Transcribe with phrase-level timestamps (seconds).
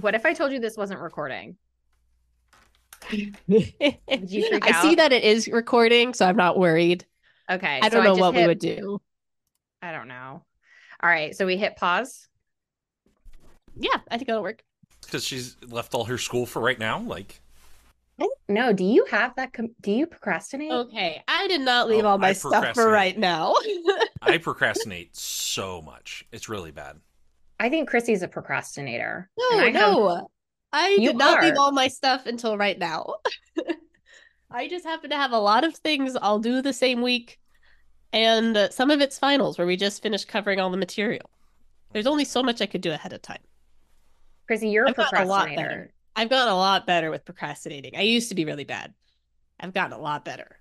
[0.00, 1.56] what if I told you this wasn't recording?
[3.10, 3.62] Did you
[4.48, 7.04] freak I see that it is recording, so I'm not worried.
[7.50, 7.80] Okay.
[7.82, 9.00] I don't know just what we would do.
[9.80, 10.42] I don't know.
[11.02, 11.34] All right.
[11.34, 12.28] So we hit pause.
[13.76, 14.62] Yeah, I think it'll work.
[15.02, 16.98] Because she's left all her school for right now.
[17.00, 17.40] Like,
[18.48, 19.52] No, do you have that?
[19.52, 20.72] Com- do you procrastinate?
[20.72, 23.54] Okay, I did not leave Oh, all my stuff for right now.
[24.22, 26.26] I procrastinate so much.
[26.32, 26.96] It's really bad.
[27.60, 29.30] I think Chrissy's a procrastinator.
[29.38, 30.30] no, I have- no,
[30.72, 33.14] I You did not leave all my stuff until right now.
[34.50, 37.38] I just happen to have a lot of things I'll do the same week,
[38.12, 41.30] and uh, some of it's finals where we just finished covering all the material.
[41.92, 43.42] There's only so much I could do ahead of time.
[44.46, 45.68] Chrissy, you're a I've gotten a lot procrastinator.
[45.68, 45.92] better.
[46.16, 47.92] I've gotten a lot better with procrastinating.
[47.96, 48.94] I used to be really bad.
[49.60, 50.58] I've gotten a lot better.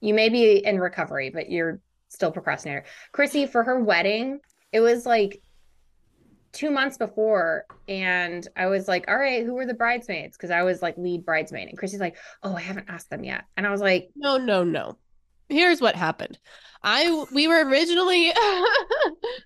[0.00, 2.84] You may be in recovery, but you're still procrastinator.
[3.12, 4.40] Chrissy, for her wedding,
[4.72, 5.40] it was like
[6.58, 10.64] two months before, and I was like, "All right, who were the bridesmaids?" Because I
[10.64, 13.70] was like lead bridesmaid, and Chrissy's like, "Oh, I haven't asked them yet," and I
[13.70, 14.98] was like, No, no, no.
[15.48, 16.38] Here's what happened.
[16.82, 18.32] I we were originally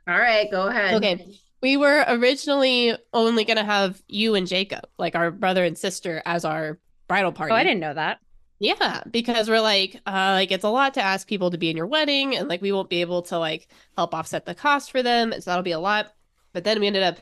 [0.09, 1.39] "All right, go ahead." Okay.
[1.61, 6.21] We were originally only going to have you and Jacob, like our brother and sister,
[6.27, 7.53] as our bridal party.
[7.53, 8.19] Oh, I didn't know that.
[8.59, 11.77] Yeah, because we're like, uh, like it's a lot to ask people to be in
[11.77, 15.03] your wedding, and like we won't be able to like help offset the cost for
[15.03, 16.13] them, so that'll be a lot.
[16.53, 17.19] But then we ended up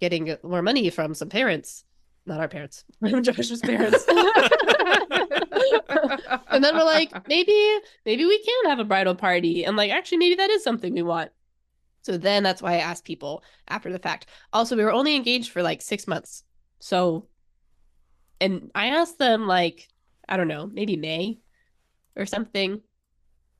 [0.00, 1.84] getting more money from some parents,
[2.26, 4.04] not our parents, from Josh's parents.
[6.48, 10.18] and then we're like, maybe, maybe we can have a bridal party, and like actually,
[10.18, 11.30] maybe that is something we want.
[12.02, 14.26] So then that's why I asked people after the fact.
[14.52, 16.44] Also, we were only engaged for like six months,
[16.78, 17.28] so,
[18.40, 19.88] and I asked them like
[20.28, 21.38] I don't know, maybe May
[22.16, 22.80] or something.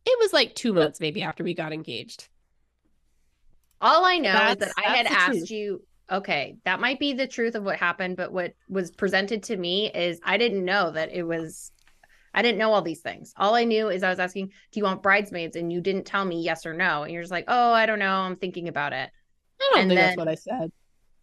[0.07, 2.29] It was like two months maybe after we got engaged.
[3.85, 5.51] All I know is that I had asked truth.
[5.51, 5.85] you.
[6.11, 9.91] Okay, that might be the truth of what happened, but what was presented to me
[9.93, 11.71] is I didn't know that it was.
[12.35, 13.33] I didn't know all these things.
[13.37, 16.25] All I knew is I was asking, "Do you want bridesmaids?" And you didn't tell
[16.25, 18.11] me yes or no, and you're just like, "Oh, I don't know.
[18.13, 19.11] I'm thinking about it."
[19.61, 20.73] I don't And think then- that's what I said.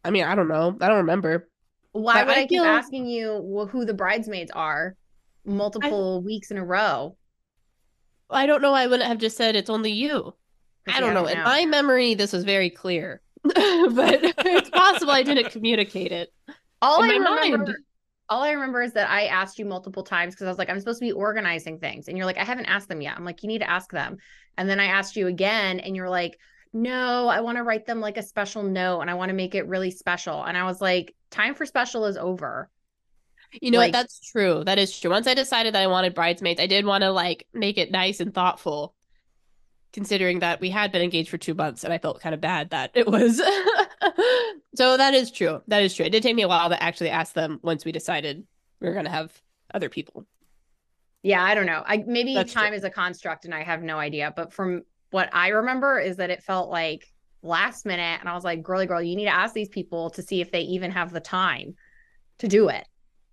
[0.03, 0.75] I mean, I don't know.
[0.81, 1.49] I don't remember.
[1.91, 4.95] Why But would I I, keep asking you wh- who the bridesmaids are
[5.45, 7.17] multiple weeks in a row?
[8.29, 8.73] I don't know.
[8.73, 10.33] I wouldn't have just said it's only you.
[10.87, 11.25] I don't know.
[11.27, 13.53] In my memory, this was very clear, but
[14.23, 16.33] it's possible I didn't communicate it.
[16.81, 17.75] all I remember, mind.
[18.29, 20.79] all I remember is that I asked you multiple times because I was like, I'm
[20.79, 23.15] supposed to be organizing things, and you're like, I haven't asked them yet.
[23.17, 24.17] I'm like, you need to ask them,
[24.57, 26.37] and then I asked you again, and you're like,
[26.73, 29.55] No, I want to write them like a special note, and I want to make
[29.55, 30.43] it really special.
[30.43, 32.69] And I was like, time for special is over.
[33.61, 33.99] You know Like- what?
[33.99, 34.63] That's true.
[34.63, 35.11] That is true.
[35.11, 38.21] Once I decided that I wanted bridesmaids, I did want to like make it nice
[38.21, 38.95] and thoughtful,
[39.93, 42.69] considering that we had been engaged for two months and I felt kind of bad
[42.69, 43.37] that it was.
[44.75, 45.61] so that is true.
[45.67, 46.05] That is true.
[46.05, 48.45] It did take me a while to actually ask them once we decided
[48.79, 49.31] we were going to have
[49.73, 50.25] other people.
[51.23, 51.83] Yeah, I don't know.
[51.85, 52.77] I maybe That's time true.
[52.77, 54.33] is a construct, and I have no idea.
[54.35, 54.81] But from
[55.11, 57.05] what I remember is that it felt like
[57.43, 60.23] last minute, and I was like, girly girl, you need to ask these people to
[60.23, 61.75] see if they even have the time
[62.39, 62.87] to do it.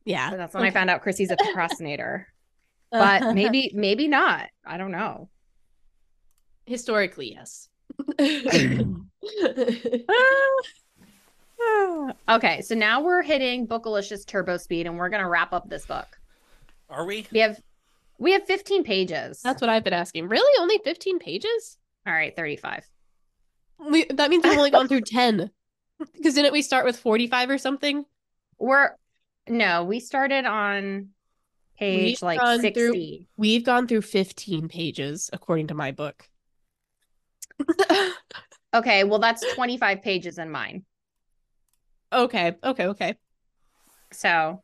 [0.04, 0.30] Yeah.
[0.30, 2.28] So that's when I found out Chrissy's a procrastinator.
[2.90, 4.48] but maybe maybe not.
[4.66, 5.28] I don't know.
[6.68, 7.68] Historically, yes.
[12.28, 15.84] Okay, so now we're hitting Bookalicious turbo speed and we're going to wrap up this
[15.86, 16.06] book.
[16.88, 17.26] Are we?
[17.32, 17.60] We have
[18.18, 19.40] we have 15 pages.
[19.42, 20.28] That's what I've been asking.
[20.28, 20.52] Really?
[20.60, 21.76] Only 15 pages?
[22.06, 22.84] All right, 35.
[23.90, 25.50] We, that means we've only gone through 10.
[26.14, 28.04] Because didn't we start with 45 or something?
[28.58, 28.90] We're
[29.48, 31.08] no, we started on
[31.78, 32.72] page We've like gone 60.
[32.80, 36.28] through- We've gone through 15 pages, according to my book.
[38.74, 40.84] Okay, well that's 25 pages in mine.
[42.12, 43.16] okay, okay, okay.
[44.12, 44.62] So,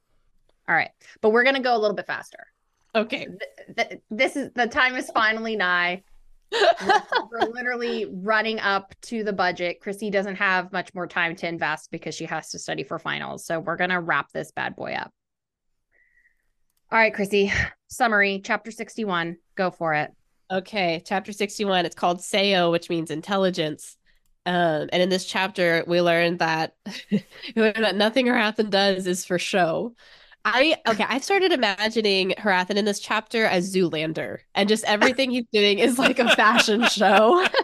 [0.68, 0.90] all right.
[1.20, 2.46] But we're going to go a little bit faster.
[2.94, 3.28] Okay.
[3.76, 6.02] Th- this is the time is finally nigh.
[6.52, 7.02] We're,
[7.32, 9.80] we're literally running up to the budget.
[9.80, 13.44] Chrissy doesn't have much more time to invest because she has to study for finals.
[13.44, 15.10] So we're going to wrap this bad boy up.
[16.92, 17.52] All right, Chrissy.
[17.88, 19.36] Summary, chapter 61.
[19.56, 20.12] Go for it.
[20.54, 21.84] Okay, chapter 61.
[21.84, 23.96] It's called Seo, which means intelligence.
[24.46, 26.76] Um, and in this chapter, we learn that
[27.10, 27.22] we
[27.56, 29.94] learn that nothing Hrathen does is for show.
[30.44, 35.46] I okay, I've started imagining Hrathen in this chapter as Zoolander, and just everything he's
[35.52, 37.44] doing is like a fashion show.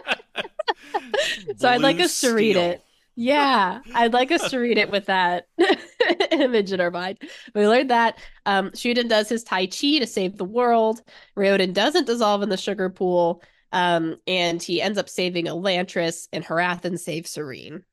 [1.57, 2.57] So I'd like Blue us to read steel.
[2.57, 2.83] it.
[3.15, 5.47] Yeah, I'd like us to read it with that
[6.31, 7.19] image in our mind.
[7.53, 11.01] We learned that um, Shuden does his Tai Chi to save the world.
[11.37, 13.43] Raoden doesn't dissolve in the sugar pool,
[13.73, 17.83] um, and he ends up saving Elantris, and Hrathen saves Sarene.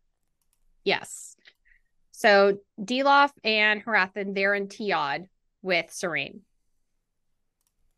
[0.85, 1.37] Yes.
[2.13, 5.27] So Dilaf and Hrathen, they're in Teod
[5.63, 6.41] with Sarene.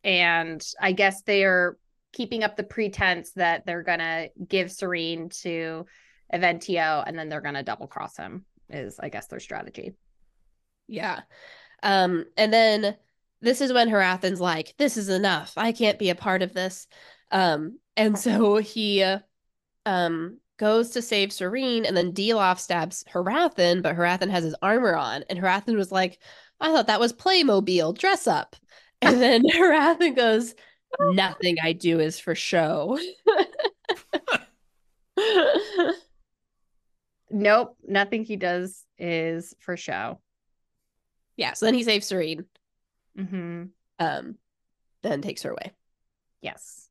[0.03, 1.77] And I guess they're
[2.13, 5.87] keeping up the pretense that they're gonna give Sarene to
[6.33, 9.95] Eventio and then they're gonna double cross him, is I guess their strategy.
[10.87, 11.21] Yeah.
[11.83, 12.97] Um, and then
[13.41, 15.55] this is when Hrathen's like, this is enough.
[15.57, 16.87] I can't be a part of this.
[17.31, 19.21] Um, and so he uh,
[19.87, 24.95] um goes to save Sarene, and then Dilaf stabs Hrathen, but Hrathen has his armor
[24.95, 26.19] on, and Hrathen was like,
[26.61, 28.57] I thought that was Playmobil, dress up.
[29.03, 30.55] And then Hrathen goes,
[31.01, 32.99] Nothing I do is for show.
[37.31, 40.21] Nope, nothing he does is for show.
[41.37, 42.45] yeah, so then he saves Sarene,
[43.19, 43.65] Mm-hmm.
[43.99, 44.35] um,
[45.03, 45.73] then takes her away.
[46.43, 46.89] Yes.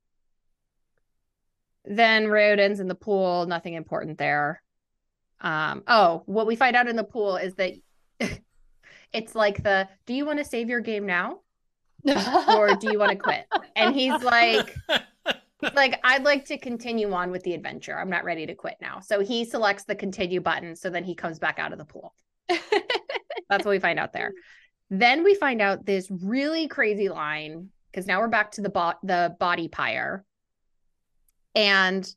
[1.85, 4.61] Then Raoden's in the pool, nothing important there.
[5.41, 7.73] Um, oh, what we find out in the pool is that
[9.13, 11.39] it's like the do you want to save your game now?
[12.55, 13.45] Or do you want to quit?
[13.75, 14.73] And he's like,
[15.75, 17.97] like, I'd like to continue on with the adventure.
[17.97, 18.99] I'm not ready to quit now.
[18.99, 20.75] So he selects the continue button.
[20.75, 22.13] So then he comes back out of the pool.
[22.47, 24.31] That's what we find out there.
[24.89, 28.93] Then we find out this really crazy line because now we're back to the bo-
[29.03, 30.23] the body pyre.
[31.55, 32.07] And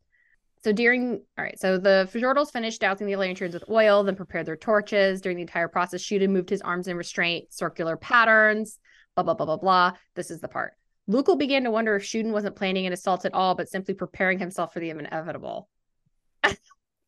[0.64, 4.46] so during all right, so the Fjordells finished dousing the lanterns with oil, then prepared
[4.46, 5.20] their torches.
[5.20, 8.78] During the entire process, Shuden moved his arms in restraint, circular patterns,
[9.16, 9.92] blah blah blah blah blah.
[10.14, 10.74] This is the part.
[11.10, 14.38] Lukel began to wonder if Shuden wasn't planning an assault at all, but simply preparing
[14.38, 15.68] himself for the inevitable.
[16.44, 16.56] I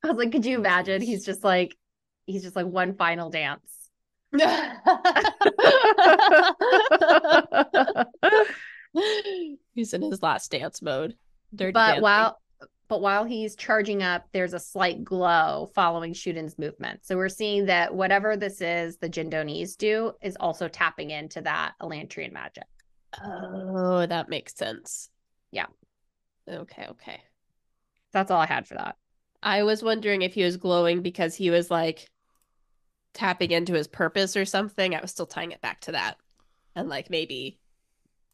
[0.03, 1.01] was like, could you imagine?
[1.01, 1.77] He's just like,
[2.27, 3.71] he's just like one final dance.
[9.75, 11.15] He's in his last dance mode.
[11.55, 12.03] Dirty but dancing.
[12.03, 12.41] while
[12.89, 17.01] but while he's charging up, there's a slight glow following Shuden's movement.
[17.05, 21.73] So we're seeing that whatever this is, the Jindonis do is also tapping into that
[21.81, 22.65] Elantrian magic.
[23.23, 25.11] Oh, that makes sense.
[25.51, 25.67] Yeah.
[26.49, 27.23] Okay, okay.
[28.13, 28.97] That's all I had for that.
[29.43, 32.09] I was wondering if he was glowing because he was like
[33.13, 34.95] tapping into his purpose or something.
[34.95, 36.17] I was still tying it back to that.
[36.75, 37.59] And like maybe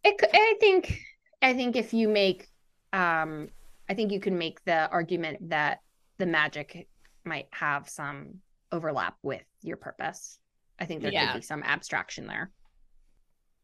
[0.04, 1.00] It, I think
[1.42, 2.48] I think if you make
[2.92, 3.48] um
[3.88, 5.80] I think you can make the argument that
[6.18, 6.88] the magic
[7.24, 8.40] might have some
[8.72, 10.38] overlap with your purpose.
[10.78, 11.26] I think there Yeah.
[11.26, 12.50] could be some abstraction there.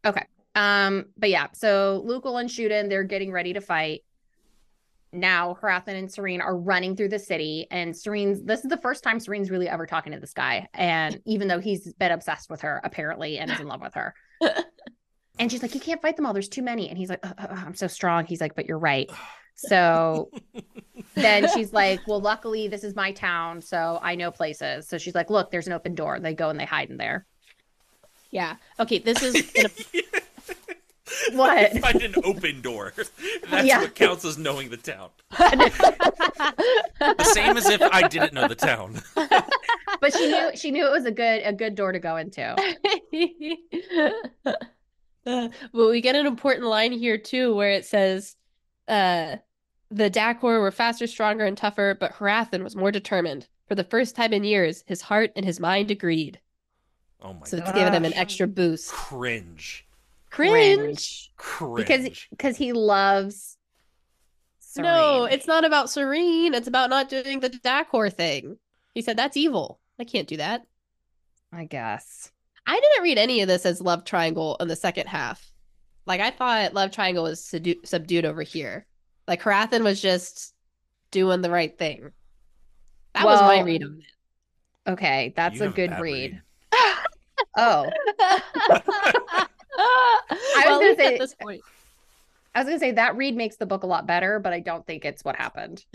[0.05, 0.27] Okay.
[0.57, 4.01] Um but yeah, so Lukel and Shuden they're getting ready to fight.
[5.13, 9.05] Now Hrathen and Sarene are running through the city and Sarene's this is the first
[9.05, 12.63] time Sarene's really ever talking to this guy and even though he's been obsessed with
[12.63, 14.15] her apparently and is in love with her.
[15.39, 16.33] And she's like, You can't fight them all.
[16.33, 16.89] There's too many.
[16.89, 18.25] And he's like, "Uh, uh, uh, I'm so strong.
[18.25, 19.11] He's like, But you're right.
[19.59, 20.31] So
[21.15, 23.61] then she's like, Well, luckily, this is my town.
[23.63, 24.87] So I know places.
[24.89, 26.21] So she's like, Look, there's an open door.
[26.21, 27.27] They go and they hide in there.
[28.31, 28.57] yeah.
[28.81, 29.35] Okay, this is
[30.49, 31.73] in a- What?
[31.79, 32.93] Find an open door.
[33.51, 33.81] That's Yeah.
[33.81, 35.11] what counts as knowing the town.
[36.99, 39.03] The same as if I didn't know the town.
[40.01, 42.55] But she knew she knew it was a good a good door to go into.
[45.27, 48.37] Uh, but we get an important line here too where it says
[48.89, 49.37] uh
[49.91, 53.47] the Dakhor were faster, stronger, and tougher, but Hrathen was more determined.
[53.69, 56.41] For the first time in years, his heart and his mind agreed.
[57.23, 57.49] Oh my god.
[57.49, 57.75] So it's god.
[57.77, 58.91] giving him an extra boost.
[58.93, 59.86] Cringe.
[60.31, 61.33] Cringe.
[61.37, 61.77] Cringe.
[61.77, 63.57] Because because he loves
[64.77, 66.55] No, it's not about Sarene.
[66.55, 68.59] It's about not doing the Dakhor thing.
[68.95, 69.81] He said that's evil.
[69.99, 70.63] I can't do that.
[71.53, 72.31] I guess.
[72.67, 75.51] I didn't read any of this as love triangle in the second half.
[76.05, 78.87] Like I thought love triangle was sedu- subdued over here.
[79.27, 80.55] Like Hrathen was just
[81.11, 82.11] doing the right thing.
[83.15, 84.91] That was my Well, read on it.
[84.91, 86.43] Okay, that's You a good bad read.
[87.59, 87.91] Oh.
[89.79, 91.63] I was gonna say- at this point.
[92.55, 94.87] I was gonna say that read makes the book a lot better, but I don't
[94.87, 95.85] think it's what happened.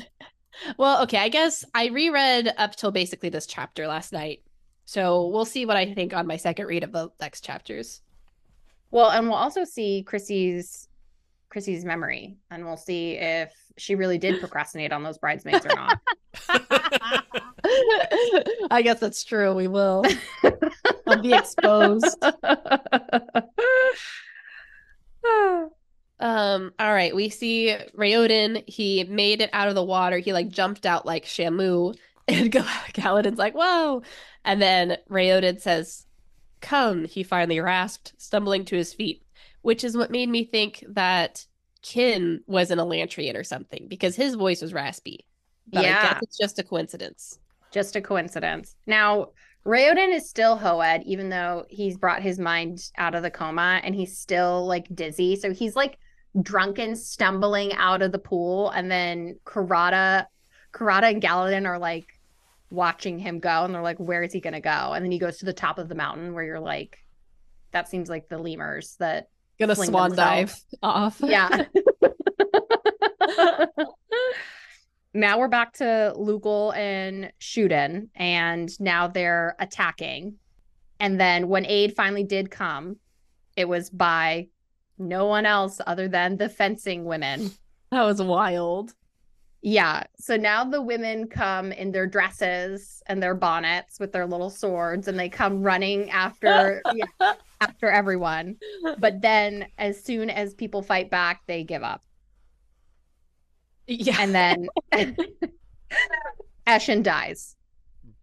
[0.77, 4.43] Well, okay, I guess I reread up till basically this chapter last night.
[4.85, 8.01] So we'll see what I think on my second read of the next chapters.
[8.91, 10.89] Well, and we'll also see Chrissy's
[11.51, 15.99] Chrissy's memory, and we'll see if she really did procrastinate on those bridesmaids or not.
[18.71, 19.53] I guess that's true.
[19.53, 20.03] We will.
[21.07, 22.17] I'll be exposed.
[26.21, 28.63] Um, all right, we see Raoden.
[28.67, 30.19] He made it out of the water.
[30.19, 34.03] He like jumped out like Shamu, and Gal- Galladon's like, "Whoa!"
[34.45, 36.05] And then Raoden says,
[36.61, 39.23] "Come!" He finally rasped, stumbling to his feet,
[39.61, 41.45] which is what made me think that
[41.81, 45.25] Kin was an Elantrian or something because his voice was raspy.
[45.67, 46.01] But I Yeah.
[46.01, 47.39] guess it's just a coincidence.
[47.71, 48.75] Just a coincidence.
[48.85, 49.29] Now,
[49.65, 53.93] Raoden is still Hoed, even though he's brought his mind out of the coma and
[53.95, 55.35] he's still like dizzy.
[55.35, 55.97] So he's like
[56.41, 60.25] drunken, stumbling out of the pool, and then Karata,
[60.73, 62.07] Karata and Galladon are like
[62.69, 65.37] watching him go, and they're like, "Where is he gonna go?" And then he goes
[65.39, 66.97] to the top of the mountain, where you're like,
[67.71, 69.27] "That seems like the lemurs that
[69.61, 71.21] Gonna swan dive off.
[71.23, 71.65] Yeah.
[75.13, 80.37] now we're back to Lukel and Shuden, and now they're attacking.
[80.99, 82.95] And then when aid finally did come,
[83.55, 84.47] it was by
[84.97, 87.51] no one else other than the fencing women.
[87.91, 88.95] That was wild.
[89.61, 90.05] Yeah.
[90.17, 95.07] So now the women come in their dresses and their bonnets with their little swords,
[95.07, 98.57] and they come running after yeah, after everyone.
[98.97, 102.03] But then, as soon as people fight back, they give up.
[103.87, 104.17] Yeah.
[104.19, 104.67] and then
[106.67, 107.55] Eshin dies.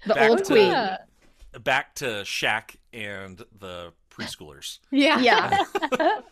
[0.06, 1.62] The Back old to- queen.
[1.64, 4.78] Back to Shaq and the preschoolers.
[4.90, 5.18] Yeah.
[5.20, 5.64] Yeah.
[5.90, 6.22] We're gonna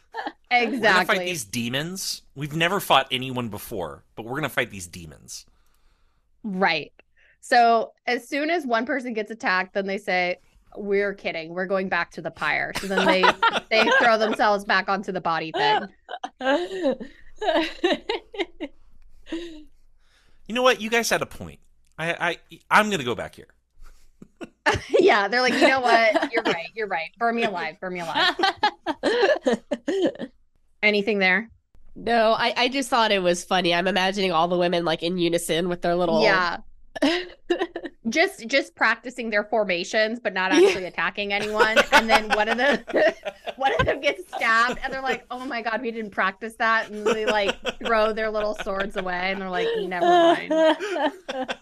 [0.51, 1.19] fight Exactly.
[1.25, 2.23] these demons.
[2.35, 5.45] We've never fought anyone before, but we're gonna fight these demons.
[6.45, 6.93] Right.
[7.41, 10.39] So as soon as one person gets attacked, then they say,
[10.76, 11.54] "We're kidding.
[11.54, 13.25] We're going back to the pyre." So then they
[13.70, 15.88] they throw themselves back onto the body thing.
[20.46, 20.80] You know what?
[20.80, 21.61] You guys had a point.
[21.99, 23.49] I, I I'm gonna go back here.
[25.00, 26.32] yeah, they're like, you know what?
[26.32, 26.68] You're right.
[26.75, 27.11] You're right.
[27.18, 27.78] Burn me alive.
[27.80, 28.35] Burn me alive.
[30.82, 31.50] Anything there?
[31.94, 33.73] no, I, I just thought it was funny.
[33.73, 36.58] I'm imagining all the women like in unison with their little Yeah.
[38.09, 41.76] Just just practicing their formations, but not actually attacking anyone.
[41.91, 42.79] And then one of them
[43.57, 46.88] one of them gets stabbed and they're like, Oh my god, we didn't practice that.
[46.88, 50.53] And they like throw their little swords away and they're like, never mind.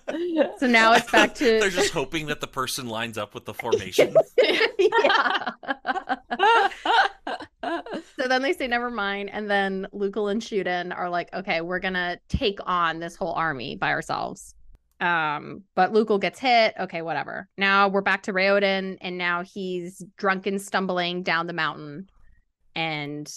[0.58, 3.54] So now it's back to They're just hoping that the person lines up with the
[3.54, 4.14] formation.
[4.78, 5.50] yeah.
[8.16, 11.78] So then they say never mind, and then Lukel and Shuden are like, okay, we're
[11.80, 14.54] gonna take on this whole army by ourselves.
[15.00, 16.74] Um, but Lukel gets hit.
[16.78, 17.48] Okay, whatever.
[17.58, 22.08] Now we're back to Raoden, and now he's drunken, stumbling down the mountain,
[22.74, 23.30] and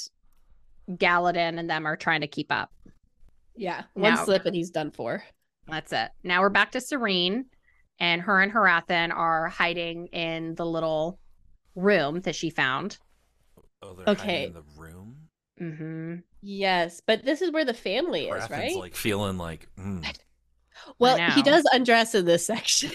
[0.90, 2.72] Galladon and them are trying to keep up.
[3.56, 3.84] yeah.
[3.94, 5.24] One Now- slip and he's done for.
[5.68, 6.12] That's it.
[6.24, 7.46] Now we're back to Sarene,
[8.00, 11.20] and her and Hrathen are hiding in the little
[11.76, 12.98] room that she found.
[13.82, 14.46] Oh, they're hiding Okay.
[14.46, 15.16] in the room.
[15.60, 16.16] Mm-hmm.
[16.42, 18.76] Yes, but this is where the family is, Baratheon's right?
[18.78, 19.68] like feeling like.
[19.78, 20.06] mm.
[21.00, 22.92] Well, he does undress in this section.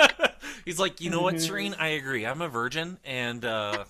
[0.64, 1.48] He's like, you know what, Mhm.
[1.48, 1.76] Sarene?
[1.78, 2.26] I agree.
[2.26, 3.84] I'm a virgin, and uh,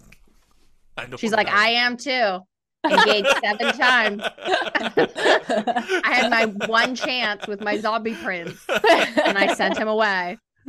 [0.96, 1.48] I don't She's like.
[1.48, 2.40] I am too.
[2.84, 4.22] Engaged seven times.
[4.38, 10.38] I had my one chance with my zombie prince, and I sent him away.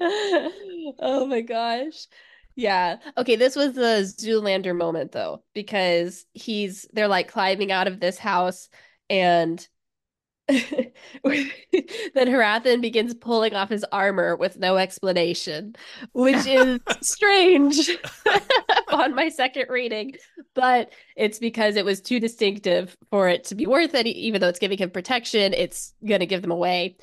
[0.00, 2.06] oh my gosh.
[2.56, 2.96] Yeah.
[3.16, 8.18] Okay, this was the Zoolander moment though, because he's they're like climbing out of this
[8.18, 8.68] house
[9.08, 9.66] and
[11.24, 15.76] then Hrathen begins pulling off his armor with no explanation,
[16.12, 17.90] which is strange
[18.88, 20.14] on my second reading,
[20.54, 24.48] but it's because it was too distinctive for it to be worth it, even though
[24.48, 26.96] it's giving him protection, it's gonna give them away.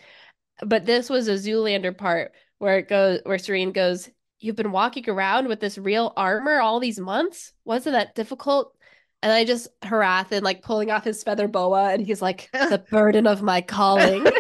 [0.66, 4.10] But this was a Zoolander part where it goes where Sarene goes,
[4.40, 7.54] You've been walking around with this real armor all these months?
[7.64, 8.75] Wasn't that difficult?
[9.26, 13.26] And I just Hrathen like pulling off his feather boa and he's like, the burden
[13.26, 14.24] of my calling.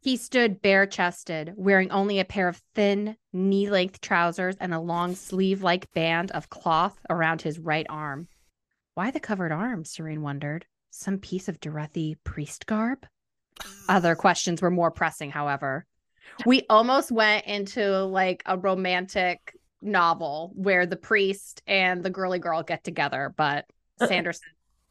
[0.00, 4.80] He stood bare chested, wearing only a pair of thin, knee length trousers and a
[4.80, 8.26] long sleeve like band of cloth around his right arm.
[8.94, 9.84] Why the covered arm?
[9.84, 10.66] Sarene wondered.
[10.90, 13.06] Some piece of Derethi priest garb?
[13.88, 15.86] Other questions were more pressing, however.
[16.46, 22.62] We almost went into like a romantic novel where the priest and the girly girl
[22.62, 23.66] get together, but
[23.98, 24.48] Sanderson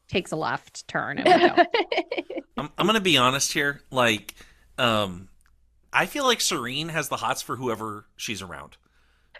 [0.08, 2.42] takes a left turn and we.
[2.56, 3.80] I'm, I'm gonna be honest here.
[3.90, 4.34] Like,
[4.78, 5.28] um,
[5.92, 8.76] I feel like Sarene has the hots for whoever she's around.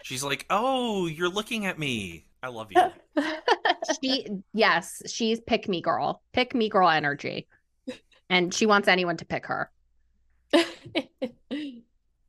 [0.01, 2.25] She's like, "Oh, you're looking at me.
[2.41, 3.23] I love you."
[4.01, 7.47] she yes she's pick me girl pick me girl energy
[8.29, 9.69] and she wants anyone to pick her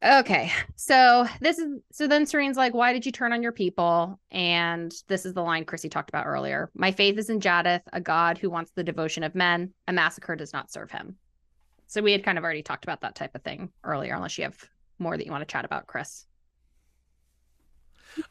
[0.04, 4.19] okay so this is so then sarene's like why did you turn on your people?
[4.31, 6.71] And this is the line chrissy talked about earlier.
[6.75, 9.73] My faith is in jaddeth a god who wants the devotion of men.
[9.88, 11.16] A massacre does not serve him.
[11.87, 14.45] So we had kind of already talked about that type of thing earlier unless you
[14.45, 14.59] have
[14.99, 16.26] more that you want to chat about chris.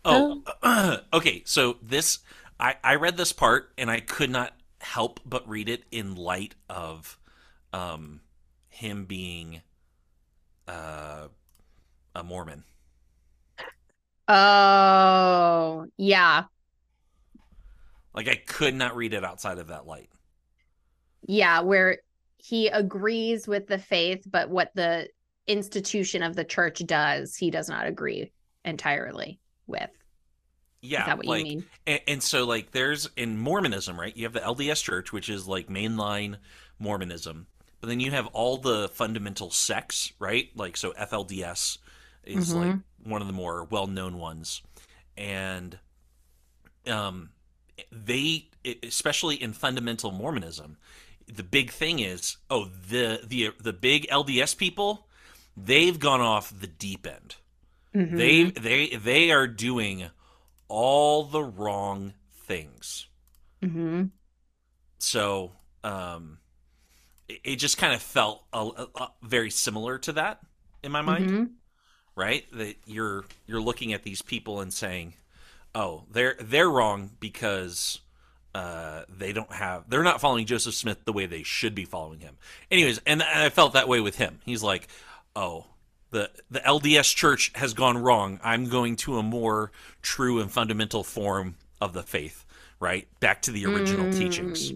[0.05, 0.43] Oh,
[1.13, 1.43] okay.
[1.45, 2.19] So this,
[2.59, 6.55] I I read this part and I could not help but read it in light
[6.69, 7.17] of
[7.71, 8.21] um,
[8.69, 9.61] him being
[10.67, 11.27] uh,
[12.15, 12.63] a Mormon.
[14.27, 16.45] Oh, yeah.
[18.13, 20.09] Like I could not read it outside of that light.
[21.27, 21.99] Yeah, where
[22.37, 25.09] he agrees with the faith, but what the
[25.47, 28.31] institution of the church does, he does not agree
[28.65, 29.89] entirely with.
[30.81, 31.65] Yeah, Is that what like, you mean?
[31.87, 34.15] And, and so like there's in Mormonism, right?
[34.15, 36.37] You have the LDS Church, which is like mainline
[36.77, 37.47] Mormonism,
[37.83, 40.49] but then you have all the fundamental sects, right?
[40.55, 41.79] Like so FLDS
[42.23, 44.61] is like one of the more well-known ones,
[45.17, 45.77] and
[46.87, 47.31] um,
[47.91, 48.47] they
[48.83, 50.77] especially in fundamental Mormonism,
[51.27, 55.05] the big thing is oh the the the big LDS people,
[55.57, 57.35] they've gone off the deep end.
[57.93, 58.17] Mhm.
[58.17, 60.05] They they they are doing
[60.69, 62.13] all the wrong
[62.45, 63.07] things.
[63.61, 64.11] Mhm.
[64.99, 65.51] So
[65.83, 66.37] um,
[67.29, 70.39] it, it just kind of felt a, a- a- very similar to that
[70.83, 71.49] in my mind, Mhm.
[72.15, 72.45] right?
[72.53, 75.13] That you're you're looking at these people and saying,
[75.75, 77.99] "Oh, they're they're wrong because."
[78.55, 82.19] Uh, they don't have they're not following Joseph Smith the way they should be following
[82.19, 82.37] him.
[82.69, 84.41] Anyways, and I felt that way with him.
[84.45, 84.87] He's like,
[85.35, 85.65] "Oh,
[86.11, 88.39] the the LDS church has gone wrong.
[88.43, 89.71] I'm going to a more
[90.03, 92.45] true and fundamental form of the faith,
[92.79, 93.07] right?
[93.19, 94.71] Back to the original teachings."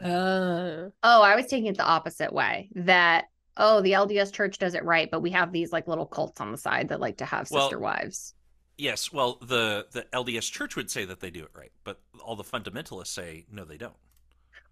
[0.00, 2.68] Uh, Oh, I was taking it the opposite way.
[2.74, 3.26] That
[3.56, 6.52] oh, the LDS church does it right, but we have these like little cults on
[6.52, 8.34] the side that like to have Well- sister wives.
[8.78, 12.36] Yes, well, the the LDS Church would say that they do it right, but all
[12.36, 13.96] the fundamentalists say no, they don't.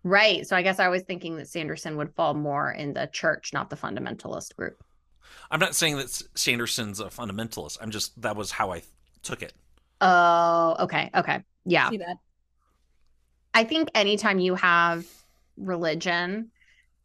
[0.03, 0.47] Right.
[0.47, 3.71] So I guess I was thinking that Sanderson would fall more in the church, not
[3.71, 4.85] the fundamentalist group.
[5.51, 7.79] I'm not saying that Sanderson's a fundamentalist.
[7.81, 8.83] I'm just that was how I
[9.23, 9.55] took it.
[10.03, 11.11] Oh, okay.
[11.15, 11.43] Okay.
[11.65, 11.89] Yeah.
[11.89, 12.19] see that.
[13.55, 15.07] I think anytime you have
[15.57, 16.51] religion,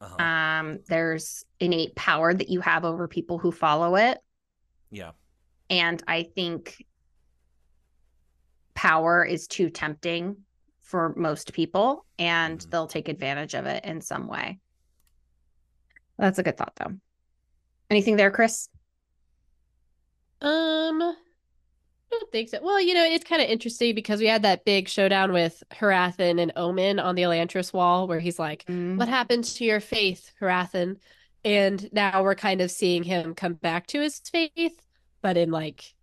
[0.01, 0.23] Uh-huh.
[0.23, 4.17] um, there's innate power that you have over people who follow it.
[4.89, 5.11] yeah,
[5.69, 6.83] And I think
[8.73, 10.37] power is too tempting
[10.81, 12.69] for most people, and Mhm.
[12.71, 14.59] they'll take advantage of it in some way.
[16.17, 16.95] That's a good thought, though.
[17.91, 18.67] Anything there, Chris?
[20.41, 21.15] Um,
[22.11, 22.59] I don't think so.
[22.61, 26.41] Well, you know, it's kind of interesting because we had that big showdown with Hrathen
[26.41, 28.63] and Omin on the Elantris wall where he's like,
[28.97, 30.97] What happened to your faith, Hrathen?
[31.45, 34.79] And now we're kind of seeing him come back to his faith,
[35.21, 35.93] but in like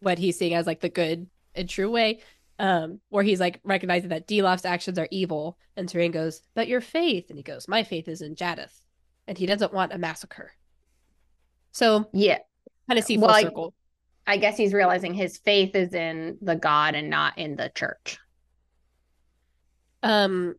[0.00, 2.20] what he's seeing as like the good and true way.
[2.58, 6.80] Um, where he's like recognizing that Dilaf's actions are evil, and Tyrion goes, But your
[6.80, 8.78] faith, and he goes, My faith is in Jaddeth.
[9.26, 10.52] And he doesn't want a massacre.
[11.72, 12.38] So Yeah.
[12.88, 13.74] kind of see full Well, circle.
[14.26, 18.18] I guess he's realizing his faith is in the God and not in the church.
[20.02, 20.54] Um,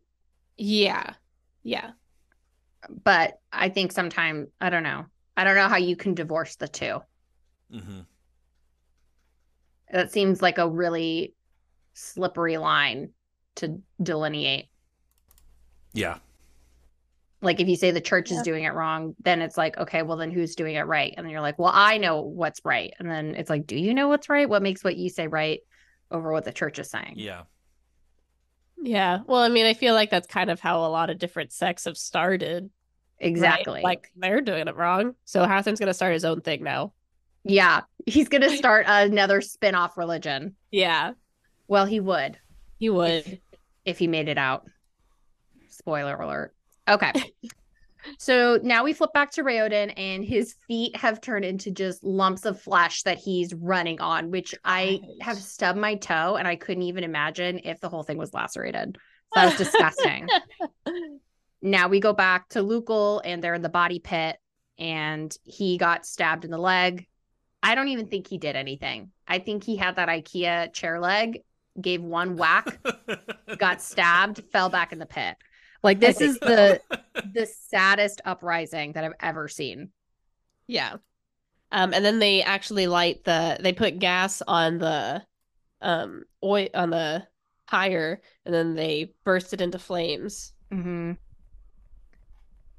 [0.56, 1.14] yeah,
[1.62, 1.90] yeah.
[3.02, 5.06] But I think sometime, I don't know.
[5.36, 7.00] I don't know how you can divorce the two.
[7.72, 8.00] mm-hmm.
[9.90, 11.34] That seems like a really
[11.94, 13.10] slippery line
[13.56, 14.68] to delineate.
[15.92, 16.18] yeah,
[17.44, 20.16] Like if you say the church is doing it wrong, then it's like, okay, well
[20.16, 21.14] then who's doing it right?
[21.16, 22.92] And then you're like, well, I know what's right.
[22.98, 24.48] And then it's like, do you know what's right?
[24.48, 25.60] What makes what you say right
[26.10, 27.14] over what the church is saying?
[27.16, 27.42] yeah,
[28.80, 29.20] Yeah.
[29.26, 31.84] Well, I mean, I feel like that's kind of how a lot of different sects
[31.84, 32.64] have started.
[32.64, 32.70] right?
[33.28, 33.80] Exactly.
[33.82, 35.14] Like they're doing it wrong.
[35.24, 36.92] So Hrathen's gonna start his own thing now.
[37.44, 40.54] yeah, he's going to start another spin-off religion.
[40.70, 41.12] Yeah,
[41.68, 42.38] Well, he would.
[42.78, 43.40] he would.
[43.84, 44.66] if he made it out.
[45.68, 46.54] Spoiler alert.
[46.88, 47.12] Okay.
[48.18, 52.44] so now we flip back to Raoden, and his feet have turned into just lumps
[52.44, 56.82] of flesh that he's running on, which I have stubbed my toe and I couldn't
[56.84, 58.98] even imagine if the whole thing was lacerated.
[59.34, 60.28] That was disgusting.
[61.62, 64.36] now we go back to Lukel and they're in the body pit
[64.78, 67.06] and he got stabbed in the leg.
[67.62, 69.10] I don't even think he did anything.
[69.26, 71.40] I think he had that IKEA chair leg,
[71.80, 72.78] gave one whack,
[73.58, 75.36] got stabbed, fell back in the pit.
[75.84, 76.80] Like this is the
[77.32, 79.90] the saddest uprising that I've ever seen.
[80.66, 80.96] Yeah.
[81.70, 85.22] Um, and then they actually light the they put gas on the
[85.82, 87.26] um oil on the
[87.68, 90.54] tire and then they burst it into flames.
[90.72, 91.12] Mm-hmm.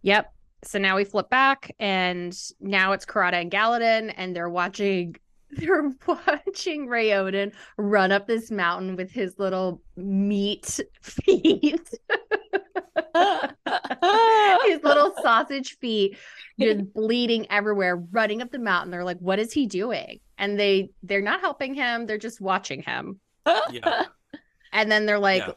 [0.01, 0.33] Yep.
[0.63, 5.15] So now we flip back, and now it's Karata and Galladon, and they're watching.
[5.51, 11.93] They're watching Raoden run up this mountain with his little meat feet,
[14.65, 16.17] his little sausage feet,
[16.59, 18.91] just bleeding everywhere, running up the mountain.
[18.91, 22.81] They're like, "What is he doing?" And they they're not helping him; they're just watching
[22.81, 23.19] him.
[23.71, 24.05] yeah,
[24.73, 25.53] And then they're like, Yeah.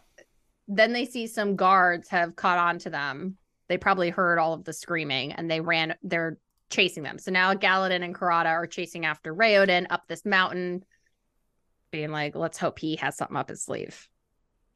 [0.68, 3.36] then they see some guards have caught on to them.
[3.68, 6.36] They probably heard all of the screaming and they ran, they're
[6.70, 7.18] chasing them.
[7.18, 10.84] So now Galladon and Karata are chasing after Raoden up this mountain,
[11.90, 14.06] being like, let's hope he has something up his sleeve.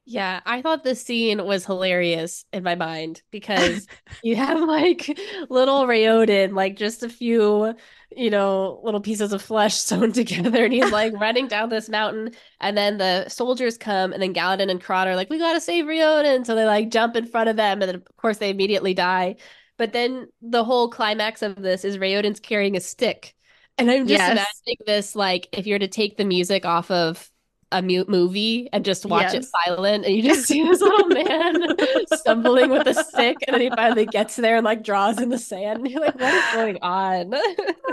[0.05, 3.87] Yeah, I thought the scene was hilarious in my mind because
[4.21, 5.17] you have like
[5.49, 7.73] little Raoden, like just a few,
[8.11, 12.31] you know, little pieces of flesh sewn together, and he's like running down this mountain.
[12.59, 15.85] And then the soldiers come, and then Galladon and Karata are like, "We gotta save
[15.85, 18.93] Raoden!" So they like jump in front of them, and then of course they immediately
[18.93, 19.37] die.
[19.77, 23.35] But then the whole climax of this is Raoden's carrying a stick,
[23.77, 24.63] and I'm just Yes.
[24.67, 27.29] imagining this like if you're to take the music off of
[27.73, 31.75] a mute movie and just watch it silent and you just see this little man
[32.13, 35.37] stumbling with a stick and then he finally gets there and like draws in the
[35.37, 37.33] sand and you're like what is going on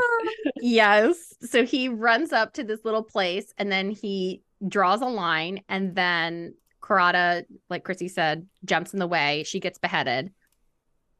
[0.56, 1.34] yes.
[1.42, 5.94] So he runs up to this little place and then he draws a line and
[5.94, 9.44] then Karata, like Chrissy said, jumps in the way.
[9.44, 10.32] She gets beheaded.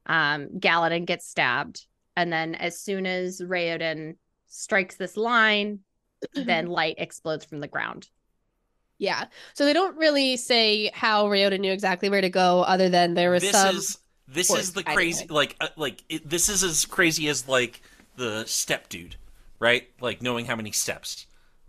[0.07, 1.87] Um, Galladon gets stabbed.
[2.17, 4.17] And then as soon as Raoden
[4.49, 5.81] strikes this line,
[6.35, 8.09] then light explodes from the ground.
[9.01, 13.15] Yeah so they don't really say how Ryota knew exactly where to go other than
[13.15, 15.31] there was this some is this is the crazy it.
[15.31, 17.81] like uh, like it, this is as crazy as like
[18.17, 19.17] the step dude
[19.59, 21.27] right like knowing how many steps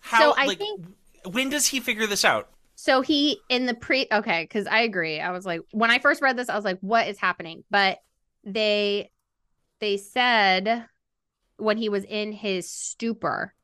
[0.00, 0.86] how I like think-
[1.26, 5.18] when does he figure this out So he in the pre okay, because I agree.
[5.20, 7.64] I was like, when I first read this, I was like, what is happening?
[7.70, 7.98] But
[8.44, 9.10] they
[9.80, 10.86] they said
[11.58, 13.54] when he was in his stupor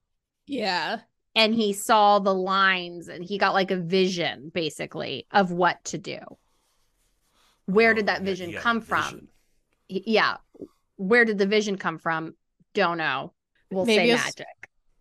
[0.47, 1.01] yeah
[1.35, 5.99] and he saw the lines and he got like a vision basically of what to
[5.99, 6.19] do.
[7.67, 9.03] Where did Oh, that yeah, vision yeah, come from?
[9.05, 9.29] vision.
[9.89, 10.37] He- yeah.
[10.97, 12.35] Where did the vision come from?
[12.75, 13.33] Don't know.
[13.71, 14.47] We'll Maybe say it's- magic.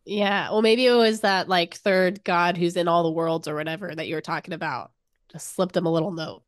[0.05, 3.53] yeah well maybe it was that like third god who's in all the worlds or
[3.53, 4.91] whatever that you were talking about
[5.31, 6.41] just slipped him a little note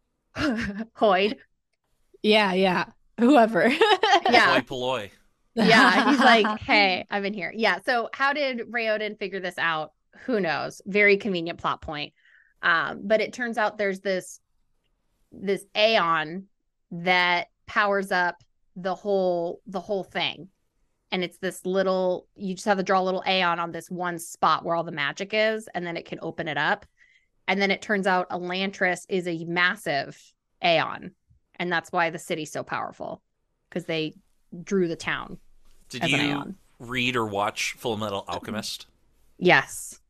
[0.36, 1.36] Hoid.
[2.22, 2.84] yeah yeah
[3.18, 3.66] whoever
[4.30, 4.54] Yeah.
[4.54, 5.10] Hoi polloi.
[5.66, 7.78] Yeah, he's like, "Hey, I'm in here." Yeah.
[7.84, 9.92] So, how did Raoden figure this out?
[10.24, 10.82] Who knows?
[10.86, 12.12] Very convenient plot point.
[12.62, 14.40] Um, but it turns out there's this
[15.32, 16.44] this Aon
[16.90, 18.36] that powers up
[18.76, 20.48] the whole the whole thing,
[21.10, 22.26] and it's this little.
[22.36, 24.92] You just have to draw a little Aon on this one spot where all the
[24.92, 26.86] magic is, and then it can open it up.
[27.48, 30.20] And then it turns out Elantris is a massive
[30.62, 31.12] Aon,
[31.56, 33.22] and that's why the city's so powerful
[33.68, 34.14] because they
[34.62, 35.38] drew the town.
[35.90, 36.54] Did As an you Aon.
[36.78, 38.86] read or watch Fullmetal Alchemist?
[39.38, 40.00] Yes.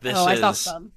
[0.00, 0.92] This oh, I is saw some.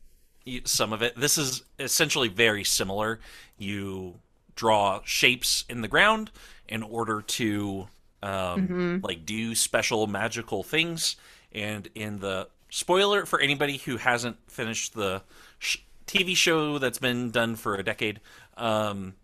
[0.66, 1.16] some of it.
[1.16, 3.20] This is essentially very similar.
[3.58, 4.16] You
[4.56, 6.32] draw shapes in the ground
[6.68, 7.88] in order to
[8.22, 9.04] um, Mhm.
[9.04, 11.18] like do special magical things.
[11.52, 15.24] And in the spoiler for anybody who hasn't finished the
[15.60, 18.22] sh- TV show that's been done for a decade,
[18.56, 19.16] um,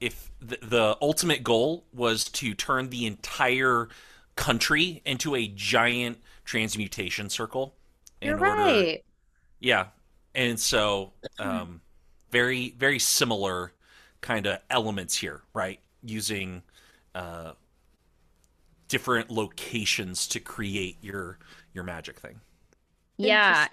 [0.00, 3.88] if the, the ultimate goal was to turn the entire
[4.36, 7.74] country into a giant transmutation circle.
[8.20, 9.04] in You're order- right.
[9.60, 9.86] yeah.
[10.34, 11.80] And so um
[12.30, 13.72] very very similar
[14.20, 15.80] kind of elements here, right?
[16.02, 16.62] Using
[17.14, 17.52] uh
[18.88, 21.38] different locations to create your
[21.74, 22.40] your magic thing.
[23.16, 23.66] Yeah.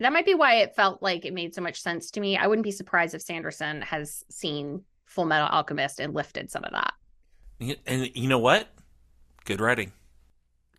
[0.00, 2.36] That might be why it felt like it made so much sense to me.
[2.36, 6.94] I wouldn't be surprised if Sanderson has seen Fullmetal Alchemist and lifted some of that.
[7.86, 8.68] And you know what?
[9.44, 9.92] Good writing.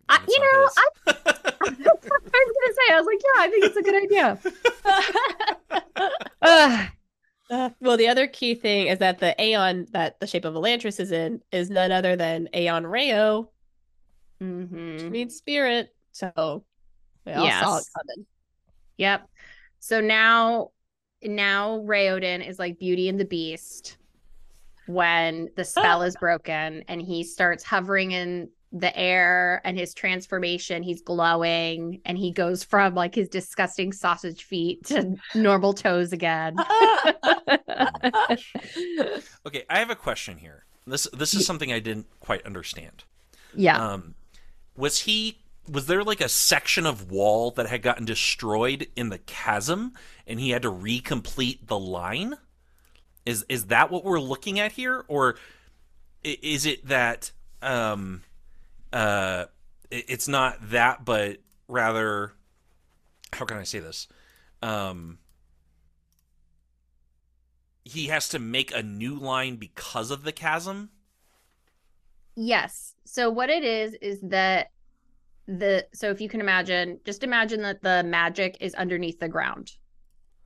[0.08, 0.68] I, you know.
[0.76, 4.38] I, I was gonna say, I was like, yeah, I think it's a good idea.
[6.42, 6.88] Ugh.
[7.48, 10.98] Uh, well, the other key thing is that the Aon that the shape of Elantris
[10.98, 13.48] is in is none other than Aon Rao,
[14.40, 15.10] which Mhm.
[15.10, 15.94] means spirit.
[16.10, 16.64] So
[17.24, 18.26] we all saw it coming.
[18.96, 19.28] Yep.
[19.78, 20.70] So now,
[21.22, 23.96] now Raoden is like Beauty and the Beast
[24.86, 30.82] when the spell is broken and he starts hovering in the air and his transformation,
[30.82, 36.56] he's glowing and he goes from like his disgusting sausage feet to normal toes again.
[39.46, 40.64] Okay, I have a question here.
[40.86, 43.04] This this is something I didn't quite understand.
[43.54, 43.92] yeah.
[43.92, 44.14] Um
[44.76, 49.18] was he was there like a section of wall that had gotten destroyed in the
[49.18, 49.92] chasm
[50.26, 52.34] and he had to recomplete the line?
[53.24, 55.36] Is is that what we're looking at here or
[56.22, 58.22] is it that um
[58.96, 59.46] uh
[59.90, 62.32] it- it's not that but rather
[63.32, 64.08] how can I say this?
[64.62, 65.18] Um
[67.84, 70.90] he has to make a new line because of the chasm?
[72.34, 72.94] Yes.
[73.04, 74.68] So what it is is that
[75.46, 79.72] the so if you can imagine, just imagine that the magic is underneath the ground.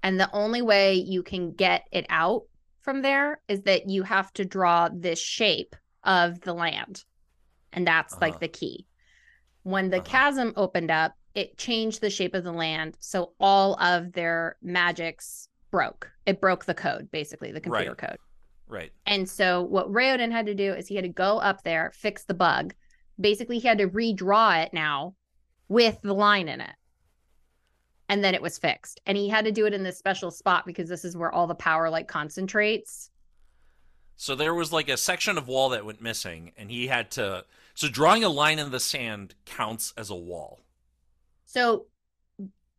[0.03, 2.43] And the only way you can get it out
[2.81, 7.05] from there is that you have to draw this shape of the land.
[7.73, 8.21] And that's Uh-huh.
[8.27, 8.87] like the key.
[9.63, 10.07] When the Uh-huh.
[10.07, 12.97] chasm opened up, it changed the shape of the land.
[13.01, 16.11] So all of their magics broke.
[16.27, 17.99] It broke the code, basically, the computer Right.
[17.99, 18.19] code.
[18.67, 18.93] Right.
[19.07, 22.25] And so what Raoden had to do is he had to go up there, fix
[22.25, 22.75] the bug.
[23.21, 25.15] Basically, he had to redraw it now
[25.69, 26.75] with the line in it.
[28.09, 29.01] And then it was fixed.
[29.07, 31.47] And he had to do it in this special spot because this is where all
[31.47, 33.11] the power like concentrates.
[34.17, 37.45] So there was like a section of wall that went missing, and he had to.
[37.81, 40.61] So drawing a line in the sand counts as a wall.
[41.47, 41.87] So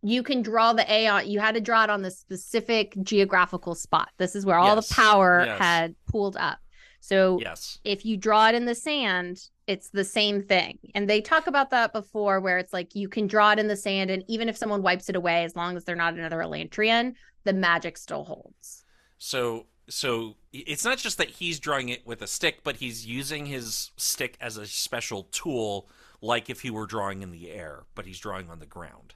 [0.04, 3.74] you can draw the A on you had to draw it on the specific geographical
[3.74, 4.10] spot.
[4.20, 4.90] This is where all Yes.
[4.90, 5.58] the power Yes.
[5.60, 6.60] had pooled up.
[7.00, 7.80] So Yes.
[7.84, 10.78] if you draw it in the sand, it's the same thing.
[10.94, 13.76] And they talk about that before where it's like you can draw it in the
[13.76, 17.16] sand and even if someone wipes it away as long as they're not another Elantrian,
[17.44, 18.86] the magic still holds.
[19.18, 23.46] So so it's not just that he's drawing it with a stick, but he's using
[23.46, 25.90] his stick as a special tool,
[26.22, 29.16] like if he were drawing in the air, but he's drawing on the ground.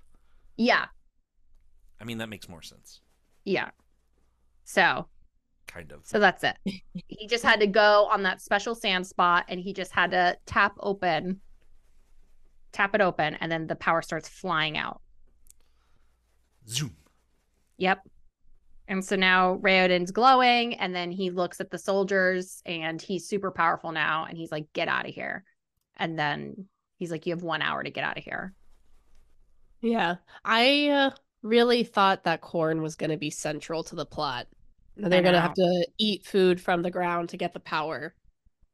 [0.58, 0.86] Yeah.
[2.00, 3.02] I mean, that makes more sense.
[3.46, 3.70] Yeah.
[4.66, 5.08] So
[5.68, 6.02] Kind of.
[6.04, 6.58] so that's it.
[7.08, 10.38] he just had to go on that special sand spot and he just had to
[10.46, 11.42] tap open
[12.72, 15.02] tap it open and then the power starts flying out.
[16.68, 16.96] Zoom.
[17.78, 18.02] Yep.
[18.88, 23.52] And so now Raoden's glowing, and then he looks at the soldiers, and he's super
[23.52, 25.44] powerful now, and he's like, "Get out of here!"
[25.98, 26.68] And then
[26.98, 28.54] he's like, "You have one hour to get out of here."
[29.82, 30.16] Yeah.
[30.44, 34.48] I uh, really thought that corn was going to be central to the plot.
[34.98, 38.16] That They're going to have to eat food from the ground to get the power.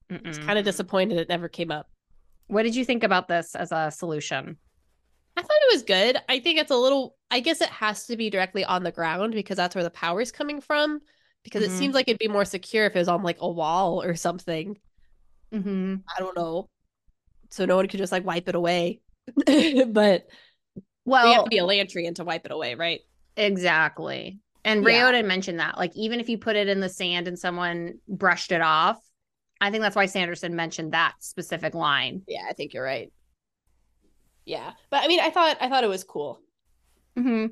[0.09, 1.89] I was kind of disappointed it never came up.
[2.47, 4.57] What did you think about this as a solution?
[5.37, 6.17] I thought it was good.
[6.27, 9.33] I think it's a little, I guess it has to be directly on the ground
[9.33, 11.01] because that's where the power is coming from.
[11.43, 11.67] Because Mhm.
[11.67, 14.15] it seems like it'd be more secure if it was on like a wall or
[14.15, 14.77] something.
[15.53, 15.95] Mm-hmm.
[16.15, 16.69] I don't know.
[17.49, 19.01] So no one could just like wipe it away.
[19.87, 20.27] but
[21.05, 23.01] Well, we have to be a Lantrian to wipe it away, right?
[23.37, 24.39] exactly.
[24.63, 25.11] And Yeah.
[25.11, 28.51] Raoden mentioned that, like, even if you put it in the sand and someone brushed
[28.51, 28.99] it off,
[29.59, 32.23] I think that's why Sanderson mentioned that specific line.
[32.27, 33.11] Yeah, I think you're right.
[34.45, 34.73] Yeah.
[34.89, 36.41] But I mean, I thought I thought it was cool.
[37.17, 37.47] Hmm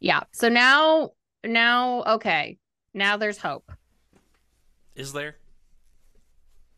[0.00, 0.20] Yeah.
[0.32, 1.10] So now,
[1.44, 2.58] now, okay.
[2.94, 3.70] Now there's hope.
[4.94, 5.36] Is there?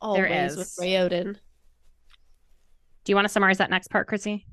[0.00, 0.78] Always with is.
[0.80, 1.34] Raoden.
[3.04, 4.46] Do you want to summarize that next part, Chrissy?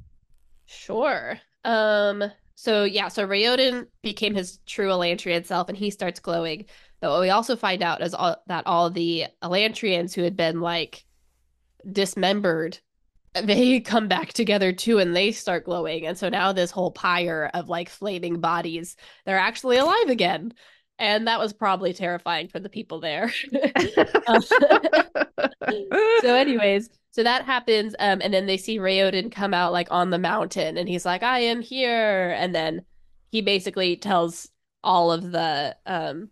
[0.65, 1.39] Sure.
[1.63, 2.23] Um.
[2.55, 3.07] So yeah.
[3.09, 6.65] So Raoden became his true Elantrian self, and he starts glowing.
[7.01, 10.61] But what we also find out is all, that all the Elantrians who had been
[10.61, 11.05] like
[11.91, 12.79] dismembered,
[13.43, 16.05] they come back together too, and they start glowing.
[16.05, 18.95] And so now this whole pyre of like flaming bodies,
[19.25, 20.53] they're actually alive again.
[20.97, 23.31] And that was probably terrifying for the people there.
[24.27, 24.39] Uh,
[26.21, 30.09] so anyways so that happens um and then they see Raoden come out like on
[30.09, 32.83] the mountain and he's like I am here and then
[33.31, 34.49] he basically tells
[34.83, 36.29] all of the um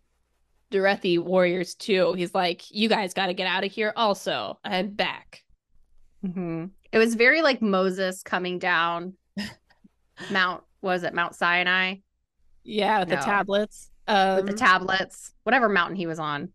[0.72, 4.92] Derethi warriors too he's like you guys got to get out of here also I'm
[4.92, 5.44] back
[6.26, 6.72] Mhm.
[6.94, 9.16] It was very like Moses coming down
[10.32, 11.96] Mount, what was it Mount Sinai
[12.64, 16.50] yeah with the tablets um with the tablets, whatever mountain he was on.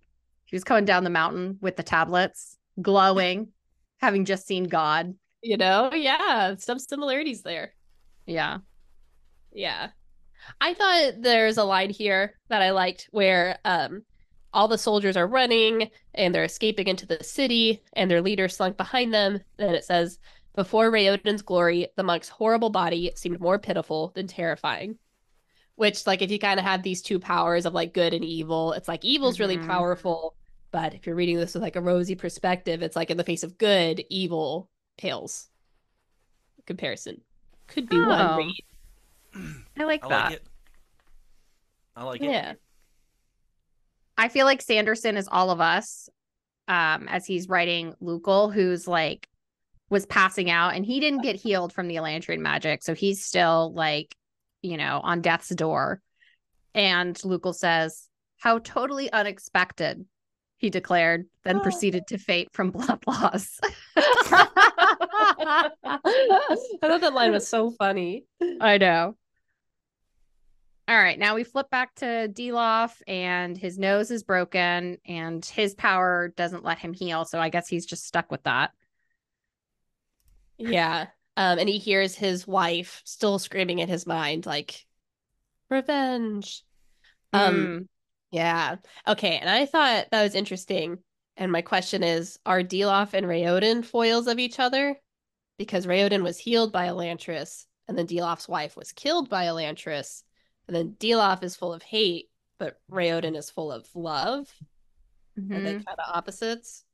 [0.46, 3.48] He was coming down the mountain with the tablets, glowing,
[4.01, 5.14] having just seen God.
[5.42, 7.74] you know yeah some similarities there
[8.27, 8.59] Yeah.
[9.53, 9.90] Yeah.
[10.61, 14.03] I thought there's a line here that I liked where um
[14.53, 18.77] all the soldiers are running and they're escaping into the city and their leader slunk
[18.77, 19.41] behind them.
[19.57, 20.19] Then it says,
[20.55, 24.99] Before Raoden's glory, the monk's horrible body seemed more pitiful than terrifying.
[25.77, 28.73] Which, like, if you kind of have these two powers of like good and evil,
[28.73, 29.67] it's like evil's really Mhm.
[29.67, 30.35] powerful.
[30.73, 33.43] But if you're reading this with like a rosy perspective, it's like in the face
[33.45, 35.49] of good, evil pales.
[36.67, 37.21] Comparison.
[37.69, 38.09] Could be Oh.
[38.09, 38.65] one read.
[39.79, 40.25] I like I that.
[40.25, 40.47] like it.
[41.97, 42.31] I like it.
[42.31, 42.55] Yeah.
[44.19, 46.09] I feel like Sanderson is all of us
[46.69, 49.27] um as he's writing Lukel who's like
[49.89, 53.73] was passing out and he didn't get healed from the Elantrian magic so he's still
[53.73, 54.15] like
[54.61, 56.03] you know on death's door
[56.75, 60.05] and Lukel says how totally unexpected
[60.59, 61.63] he declared then Oh.
[61.63, 63.59] proceeded to fate from blood loss
[63.97, 65.71] I
[66.83, 68.25] thought that line was so funny.
[68.61, 69.17] I know.
[70.88, 75.74] All right, now we flip back to Dilaf, and his nose is broken, and his
[75.74, 77.27] power doesn't let him heal.
[77.27, 78.70] So I guess he's just stuck with that.
[80.57, 81.09] Yeah.
[81.37, 84.87] Um, and he hears his wife still screaming in his mind, like,
[85.68, 86.64] Revenge.
[87.35, 87.88] Um, Mm.
[88.31, 88.77] yeah.
[89.07, 90.98] Okay, and I thought that was interesting.
[91.37, 94.98] And my question is, are Dilaf and Raoden foils of each other?
[95.59, 100.22] Because Raoden was healed by Elantris, and then Dilaf's wife was killed by Elantris,
[100.69, 104.53] and then Dilaf is full of hate, but Raoden is full of love.
[105.37, 105.85] Are they Mhm.
[105.87, 106.85] kind of opposites?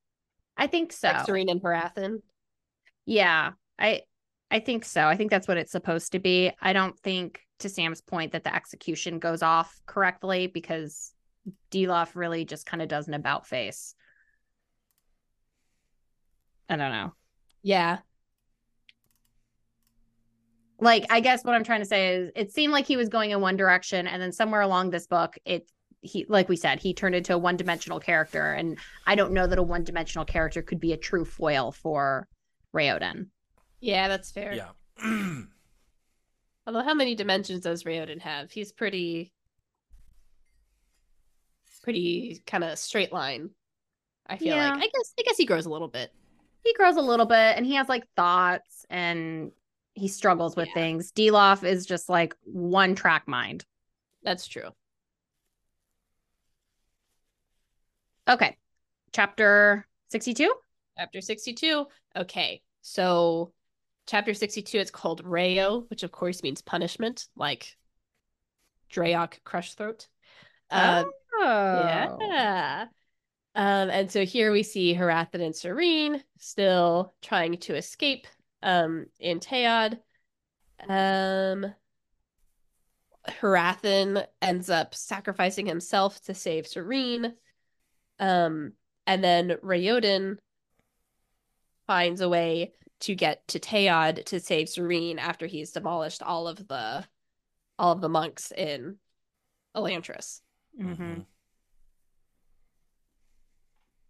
[0.57, 1.09] I think so.
[1.09, 2.23] Like Sarene and Hrathen.
[3.05, 4.03] Yeah, I
[4.51, 5.07] I think so.
[5.09, 6.53] I think that's what it's supposed to be.
[6.61, 11.13] I don't think, to Sam's point, that the execution goes off correctly because
[11.73, 13.97] Dilaf really just kind of does an about face.
[16.69, 17.15] I don't know.
[17.63, 17.99] Yeah.
[20.85, 23.31] Like, I guess what I'm trying to say is, it seemed like he was going
[23.31, 25.71] in one direction, and then somewhere along this book, it
[26.03, 29.47] he like we said, he turned into a one dimensional character, and I don't know
[29.47, 32.29] that a one dimensional character could be a true foil for
[32.77, 33.29] Raoden.
[33.81, 34.53] Yeah, that's fair.
[34.53, 34.69] Yeah.
[36.67, 38.51] Although how many dimensions does Raoden have?
[38.51, 39.33] He's pretty
[41.83, 43.51] pretty kind of straight line.
[44.27, 44.71] I feel Yeah.
[44.71, 44.83] like.
[44.85, 46.11] I guess I guess he grows a little bit.
[46.65, 49.53] he grows a little bit and he has like thoughts and
[49.95, 50.75] he struggles with Yeah.
[50.75, 51.13] things.
[51.13, 53.65] Dilaf is just like one track mind.
[54.23, 54.71] That's true.
[58.29, 58.57] Okay.
[59.13, 60.53] Chapter 62.
[60.99, 61.87] Chapter 62.
[62.17, 62.63] Okay.
[62.83, 63.53] So
[64.07, 67.77] chapter 62 it's called Rayo, which of course means punishment, like
[68.93, 70.09] Drayok crush throat.
[70.71, 71.05] Uh,
[71.35, 72.19] oh.
[72.21, 72.87] Yeah.
[73.57, 78.27] Um, and so here we see Hrathen and Sarene still trying to escape
[78.65, 80.01] um in Teod.
[80.89, 81.75] Um
[83.29, 87.33] Hrathen ends up sacrificing himself to save Sarene.
[88.19, 88.73] Um,
[89.07, 90.39] and then Raoden
[91.87, 96.67] finds a way to get to Teod to save Sarene after he's demolished all of
[96.69, 97.05] the
[97.79, 98.97] all of the monks in
[99.77, 100.41] Elantris.
[100.81, 101.21] hmm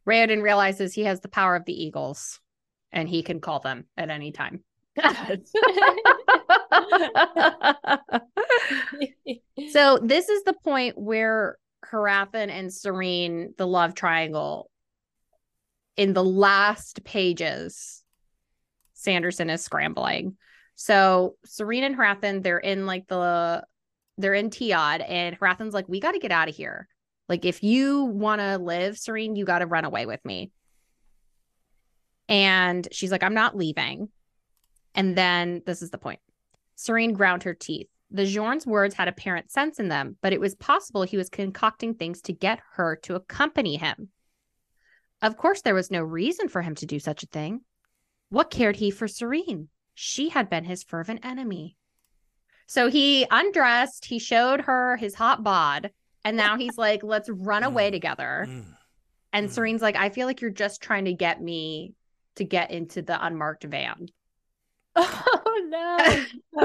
[0.07, 2.41] Raoden realizes he has the power of the eagles
[2.95, 4.65] and he can call them at any time.
[9.71, 14.71] so this is the point where Hrathen and Sarene, the love triangle,
[15.97, 18.03] in the last pages,
[18.95, 20.37] Sanderson is scrambling.
[20.77, 23.65] So Sarene and Hrathen, they're in like the
[24.17, 26.87] they're in Teod, and Hrathen's like, we got to get out of here.
[27.29, 30.53] Like, if you want to live, Sarene, you got to run away with me.
[32.29, 34.09] And she's like, I'm not leaving.
[34.95, 36.21] And then this is the point.
[36.77, 37.89] Sarene ground her teeth.
[38.11, 41.95] The Gyorn's words had apparent sense in them, but it was possible he was concocting
[41.95, 44.09] things to get her to accompany him.
[45.21, 47.63] Of course, there was no reason for him to do such a thing.
[48.29, 49.69] What cared he for Sarene?
[49.95, 51.77] She had been his fervent enemy.
[52.67, 55.91] So he undressed, he showed her his hot bod,
[56.25, 57.93] and now he's like, let's run away Mm.
[57.93, 58.47] together.
[58.49, 58.65] Mm.
[59.33, 59.53] And Mm.
[59.53, 61.95] Sarene's like, I feel like you're just trying to get me
[62.37, 64.09] to get into the unmarked van.
[64.97, 66.25] Oh
[66.57, 66.57] no.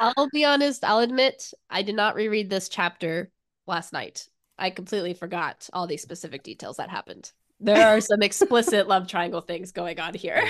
[0.00, 3.30] I'll be honest, I'll admit I did not reread this chapter
[3.66, 4.28] last night.
[4.58, 7.32] I completely forgot all these specific details that happened.
[7.60, 10.44] There are some explicit love triangle things going on here.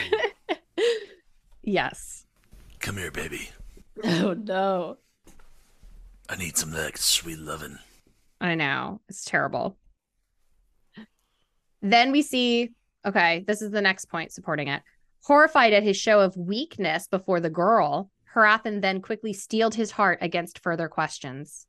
[1.62, 2.24] yes.
[2.80, 3.50] Come here, baby.
[4.04, 4.96] oh no.
[6.28, 7.78] I need some of that sweet loving.
[8.40, 9.00] I know.
[9.08, 9.76] It's terrible.
[11.82, 12.70] Then we see,
[13.04, 14.82] okay, this is the next point supporting it.
[15.24, 20.18] Horrified at his show of weakness before the girl, Hrathen then quickly steeled his heart
[20.20, 21.66] against further questions.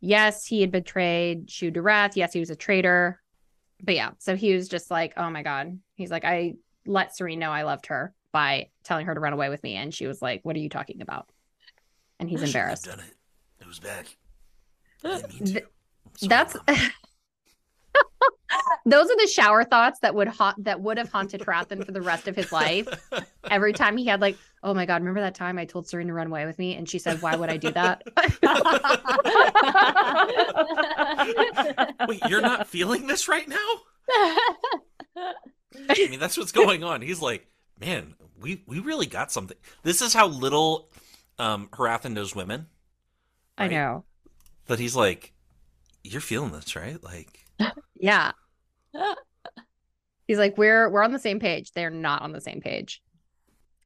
[0.00, 2.16] Yes, he had betrayed Shu-Dereth.
[2.16, 3.20] Yes, he was a traitor.
[3.82, 5.78] But yeah, so he was just like, oh my God.
[5.94, 6.54] He's like, I
[6.86, 9.76] let Sarene know I loved her by telling her to run away with me.
[9.76, 11.28] And she was like, what are you talking about?
[12.18, 12.84] And he's I embarrassed.
[12.86, 13.14] done it.
[13.60, 14.06] It was bad.
[15.04, 15.52] Uh, I didn't mean to.
[15.52, 15.64] Th-
[16.16, 16.56] sorry, That's.
[18.86, 22.02] those are the shower thoughts that would haunt that would have haunted Hrathen for the
[22.02, 22.88] rest of his life.
[23.50, 26.12] Every time he had like, oh my god, remember that time I told Sarene to
[26.12, 28.02] run away with me, and she said, "Why would I do that?"
[32.08, 33.56] Wait, you're not feeling this right now?
[35.88, 37.00] I mean, that's what's going on.
[37.02, 37.46] He's like,
[37.80, 39.56] man, we we really got something.
[39.82, 40.90] This is how little
[41.38, 42.66] um Hrathen knows women.
[43.56, 44.04] I know.
[44.66, 45.32] That he's like,
[46.02, 47.02] you're feeling this, right?
[47.02, 47.46] Like,
[47.96, 48.32] Yeah.
[50.26, 51.72] He's like, we're we're on the same page.
[51.72, 53.02] They're not on the same page.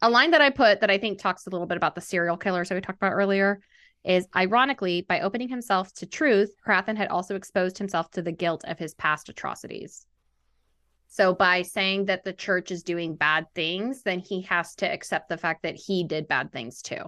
[0.03, 2.37] A line that I put that I think talks a little bit about the serial
[2.37, 3.61] killers that we talked about earlier
[4.05, 8.65] is ironically, by opening himself to truth, Hrathen had also exposed himself to the guilt
[8.67, 10.07] of his past atrocities.
[11.09, 15.29] So by saying that the church is doing bad things, then he has to accept
[15.29, 17.03] the fact that he did bad things too.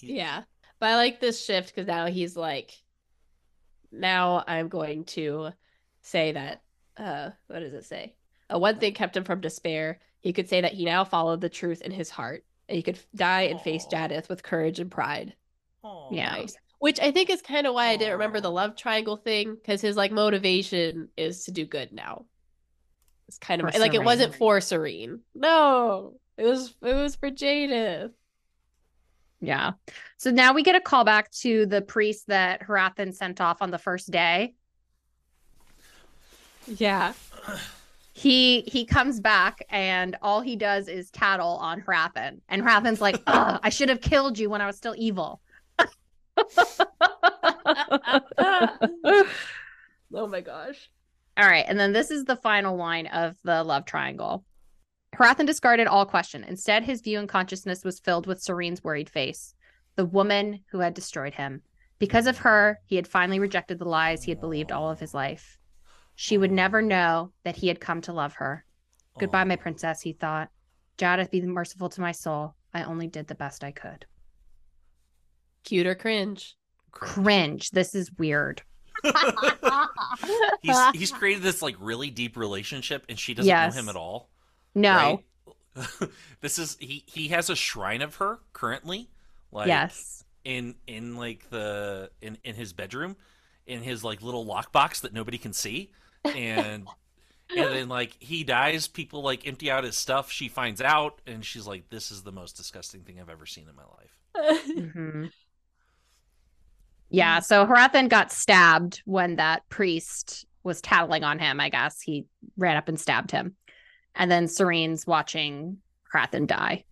[0.00, 0.42] Yeah.
[0.80, 2.72] But I like this shift because now he's like,
[3.92, 5.50] now I'm going to
[6.02, 6.62] say that,
[7.00, 8.14] uh, what does it say?
[8.52, 9.98] Uh, one thing kept him from despair.
[10.20, 12.44] He could say that he now followed the truth in his heart.
[12.68, 13.90] And he could die and face Aw.
[13.90, 15.34] Jaddeth with courage and pride.
[15.82, 16.08] Aw.
[16.12, 16.30] Yeah.
[16.30, 16.56] Nice.
[16.78, 19.80] Which I think is kind of why I didn't remember the love triangle thing because
[19.80, 22.26] his like motivation is to do good now.
[23.28, 25.20] It's kind of For like it wasn't for Sarene.
[25.34, 28.12] No, it was it was for Jaddeth.
[29.40, 29.72] Yeah.
[30.16, 33.78] So now we get a callback to the priest that Hrathen sent off on the
[33.78, 34.54] first day.
[36.66, 37.12] Yeah.
[38.12, 42.40] He he comes back and all he does is tattle on Hrathen.
[42.48, 45.40] And Hrathen's like, I should have killed you when I was still evil.
[50.14, 50.90] oh my gosh.
[51.36, 51.64] All right.
[51.66, 54.44] And then this is the final line of the love triangle.
[55.16, 56.44] Hrathen discarded all question.
[56.44, 59.54] Instead, his view and consciousness was filled with Sarene's worried face,
[59.96, 61.62] the woman who had destroyed him.
[61.98, 65.12] Because of her, he had finally rejected the lies he had believed all of his
[65.12, 65.58] life.
[66.22, 68.66] She would never know that he had come to love her.
[69.18, 70.50] Goodbye, my princess, he thought.
[70.98, 72.54] Jaddeth, be merciful to my soul.
[72.74, 74.04] I only did the best I could.
[75.64, 76.58] Cute or cringe?
[76.90, 77.70] Cringe.
[77.70, 78.60] This is weird.
[80.60, 83.74] he's he's created this like really deep relationship and she doesn't Yes.
[83.74, 84.28] know him at all.
[84.74, 85.22] No.
[85.74, 86.10] right?
[86.42, 89.08] this is he he has a shrine of her currently.
[89.52, 90.22] Like yes.
[90.44, 93.16] in in like the in in his bedroom
[93.66, 95.90] in his like little lockbox that nobody can see
[96.24, 96.86] and
[97.56, 101.44] and then like he dies people like empty out his stuff she finds out and
[101.44, 104.20] she's like this is the most disgusting thing i've ever seen in my life
[104.94, 105.26] hmm
[107.08, 112.00] Yeah, so Hrathen got stabbed when that priest was tattling on him, I guess.
[112.00, 113.56] He ran up and stabbed him.
[114.14, 115.78] And then Sarene's watching
[116.14, 116.84] Hrathen die.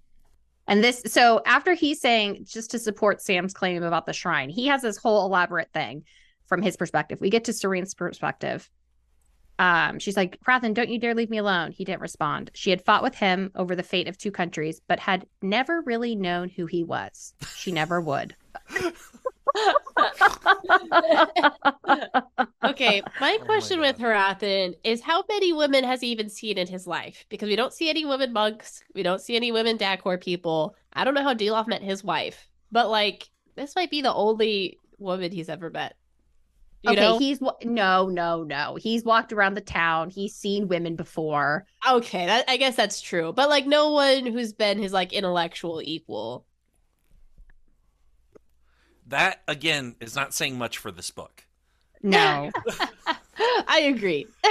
[0.67, 4.67] And this, so after he's saying, just to support Sam's claim about the shrine, he
[4.67, 6.05] has this whole elaborate thing
[6.47, 7.21] from his perspective.
[7.21, 8.69] We get to Sarene's perspective.
[9.59, 11.73] Um, she's like, Hrathen, don't you dare leave me alone.
[11.73, 12.51] He didn't respond.
[12.55, 16.15] She had fought with him over the fate of two countries, but had never really
[16.15, 17.35] known who he was.
[17.57, 18.37] She never would.
[22.65, 24.41] okay, my my question with God.
[24.41, 27.25] Hrathen is how many women has he even seen in his life?
[27.29, 30.77] Because we don't see any women monks, we don't see any women Dakhor people.
[30.93, 34.79] I don't know how Dilaf met his wife, but like this might be the only
[34.99, 35.97] woman he's ever met.
[36.83, 37.19] You okay, know?
[37.19, 38.77] he's no, no, no.
[38.77, 40.11] He's walked around the town.
[40.11, 41.67] He's seen women before.
[41.89, 43.33] Okay, that I guess that's true.
[43.33, 46.45] But like no one who's been his like intellectual equal.
[49.09, 51.45] that again is not saying much for this book
[52.03, 52.51] No.
[53.69, 54.27] I agree.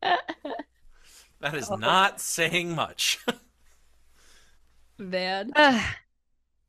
[0.00, 1.76] that is oh.
[1.76, 3.18] not saying much
[4.98, 5.52] Man.
[5.54, 5.82] Ugh.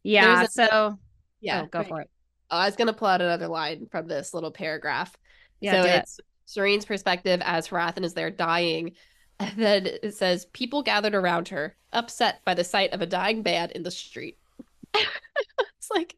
[0.03, 0.35] yeah.
[0.37, 0.99] There's so
[1.39, 1.61] Yeah.
[1.63, 1.87] oh, go right.
[1.87, 2.09] for it.
[2.49, 5.15] I was gonna pull out another line from this little paragraph.
[5.59, 5.95] Yeah, so do it.
[5.95, 8.93] it's Sarene's perspective as Hrathen is there dying.
[9.39, 13.43] And then it says, People gathered around her, upset by the sight of a dying
[13.43, 14.35] man in the street.
[14.95, 16.15] it's like,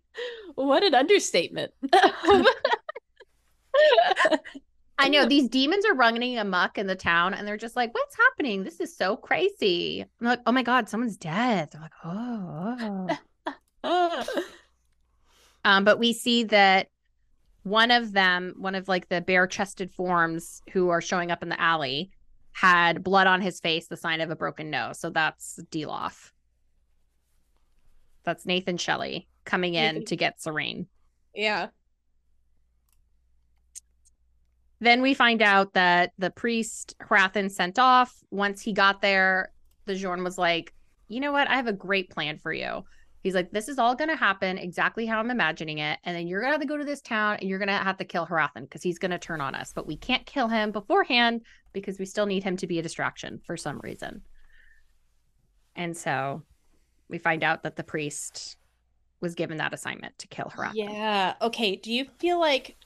[0.55, 1.73] what an understatement.
[4.97, 8.15] I know these demons are running amok in the town, and they're just like, "What's
[8.15, 8.63] happening?
[8.63, 13.07] This is so crazy." I'm like, "Oh my god, someone's dead." They're like, "Oh."
[13.83, 14.43] oh."
[15.65, 16.87] Um, but we see that
[17.63, 21.49] one of them, one of like the bare chested forms who are showing up in
[21.49, 22.11] the alley,
[22.51, 24.99] had blood on his face, the sign of a broken nose.
[24.99, 26.31] So that's Dilaf.
[28.23, 30.85] That's Nathan Shelley coming in to get Sarene.
[31.33, 31.67] yeah.
[34.81, 38.15] Then we find out that the priest Hrathen sent off.
[38.31, 39.51] Once he got there,
[39.85, 40.73] the Gyorn was like,
[41.09, 41.49] you know what?
[41.49, 42.85] I have a great plan for you.
[43.21, 45.99] He's like, this is all going to happen exactly how I'm imagining it.
[46.03, 47.73] And then you're going to have to go to this town and you're going to
[47.73, 49.73] have to kill Hrathen because he's going to turn on us.
[49.73, 51.41] But we can't kill him beforehand
[51.73, 54.21] because we still need him to be a distraction for some reason.
[55.75, 56.43] And so
[57.09, 58.57] we find out that the priest
[59.21, 60.75] was given that assignment to kill Hrathen.
[60.75, 61.33] Yeah.
[61.41, 61.75] Okay.
[61.75, 62.77] Do you feel like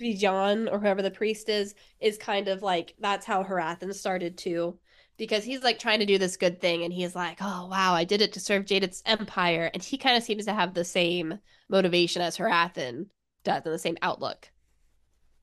[0.00, 4.78] Fjon or whoever the priest is is kind of like that's how Hrathen started too?
[5.16, 8.02] Because he's like trying to do this good thing and he's like, oh wow, I
[8.04, 9.70] did it to serve Jaddeth's empire.
[9.72, 11.38] And he kind of seems to have the same
[11.68, 13.06] motivation as Hrathen
[13.44, 14.50] does and the same outlook.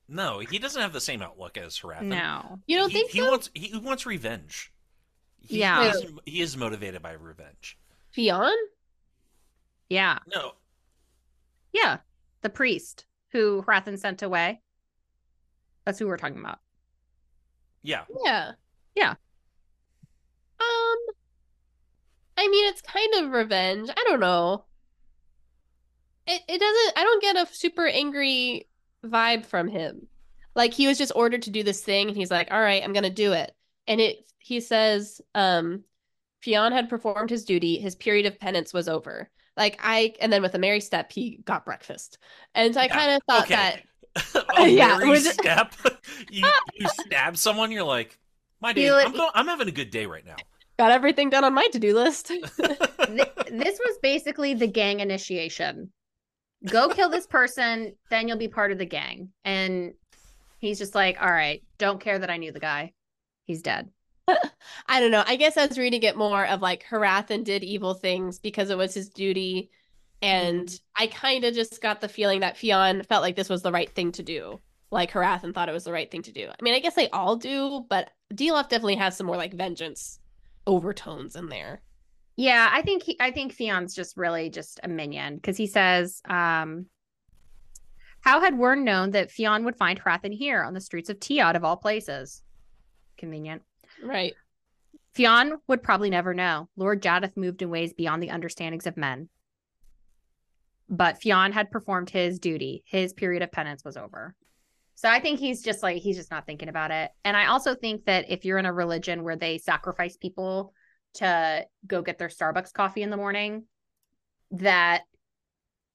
[0.09, 2.03] no he doesn't have the same outlook as Hrathen.
[2.07, 2.59] No.
[2.67, 3.29] You don't he, think he so?
[3.29, 4.73] wants he wants revenge
[5.39, 5.91] He- Yeah.
[5.93, 7.77] he's- he is motivated by revenge
[8.15, 8.51] Fjon?
[9.89, 10.19] Yeah.
[10.27, 10.51] no
[11.71, 11.97] Yeah.
[12.41, 14.61] The priest who Hrathen sent away.
[15.85, 16.59] That's who we're talking about.
[17.83, 18.51] yeah Yeah.
[18.95, 19.15] Yeah.
[20.61, 21.15] Um,
[22.35, 23.89] I mean, it's kind of revenge.
[23.89, 24.65] I don't know.
[26.27, 26.97] It it doesn't.
[26.97, 28.67] I don't get a super angry
[29.05, 30.07] vibe from him.
[30.55, 32.93] Like he was just ordered to do this thing, and he's like, "All right, I'm
[32.93, 33.55] gonna do it."
[33.87, 35.83] And it he says, um,
[36.43, 37.79] Fjon had performed his duty.
[37.79, 39.29] His period of penance was over.
[39.57, 42.17] Like I, and then with a merry step, he got breakfast.
[42.55, 43.53] And so I Yeah, kind of thought okay.
[43.53, 43.83] that
[44.57, 45.75] a Yeah, merry was step.
[46.29, 48.17] you you stab someone, you're like,
[48.61, 48.95] my day.
[49.03, 50.45] I'm, I'm having a good day right now.
[50.81, 52.27] Got everything done on my to-do list.
[52.57, 55.91] Th- this was basically the gang initiation.
[56.65, 59.29] Go kill this person, then you'll be part of the gang.
[59.45, 59.93] And
[60.57, 62.93] he's just like, all right, don't care that I knew the guy.
[63.45, 63.91] He's dead.
[64.87, 65.23] I don't know.
[65.23, 68.77] I guess I was reading it more of like Hrathen did evil things because it
[68.79, 69.69] was his duty.
[70.23, 71.03] And mm-hmm.
[71.03, 73.93] I kind of just got the feeling that Fjon felt like this was the right
[73.93, 74.59] thing to do.
[74.89, 76.49] Like Hrathen thought it was the right thing to do.
[76.49, 80.17] I mean, I guess they all do, but Dilaf definitely has some more like vengeance
[80.67, 81.81] overtones in there.
[82.37, 86.21] Yeah, I think he, I think Fjon's just really just a minion because he says,
[86.27, 86.87] um,
[88.21, 91.55] how had Wyrn known that Fjon would find Hrathen here on the streets of Teod
[91.55, 92.41] of all places?
[93.17, 93.63] Convenient.
[94.03, 94.33] Right.
[95.15, 96.69] Fjon would probably never know.
[96.77, 99.27] Lord Jaddeth moved in ways beyond the understandings of men.
[100.89, 102.83] But Fjon had performed his duty.
[102.85, 104.35] His period of penance was over.
[105.01, 107.09] So I think he's just like he's just not thinking about it.
[107.25, 110.75] And I also think that if you're in a religion where they sacrifice people
[111.15, 113.63] to go get their Starbucks coffee in the morning,
[114.51, 115.01] that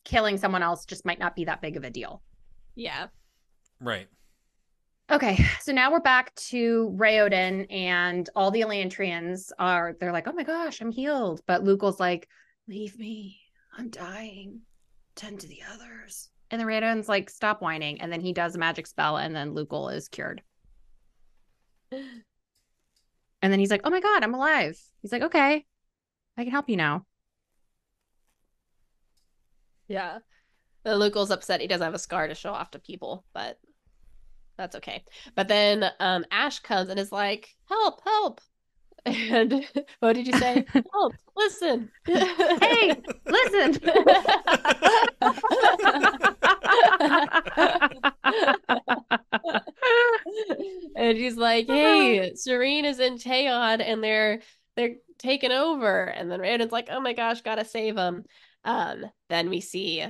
[0.04, 2.20] killing someone else just might not be that big of a deal.
[2.74, 3.06] Yeah.
[3.80, 4.08] Right.
[5.08, 10.32] Okay, so now we're back to Raoden and all the Elantrians are they're like, "Oh
[10.32, 12.28] my gosh, I'm healed." But Lukel's like,
[12.66, 13.38] "Leave me.
[13.78, 14.62] I'm dying.
[15.14, 18.58] Tend to the others." And the Raoden's like, "Stop whining." And then he does a
[18.58, 20.42] magic spell and then Lukel is cured.
[23.42, 25.66] And then he's like, "Oh my god, I'm alive." He's like, "Okay.
[26.36, 27.06] I can help you now."
[29.88, 30.18] Yeah.
[30.84, 33.58] The Lukel's upset he doesn't have a scar to show off to people, but
[34.56, 35.04] that's okay.
[35.34, 38.40] But then um Ash comes and is like, "Help, help."
[39.06, 39.64] And
[40.00, 40.66] what did you say?
[40.92, 41.90] help, listen.
[42.04, 43.78] Hey, listen.
[50.96, 54.40] and she's like, "Hey, Sarene is in Teod, and they're
[54.76, 58.24] they're taking over." And then Raoden's like, "Oh my gosh, gotta save them."
[58.64, 60.04] Um, then we see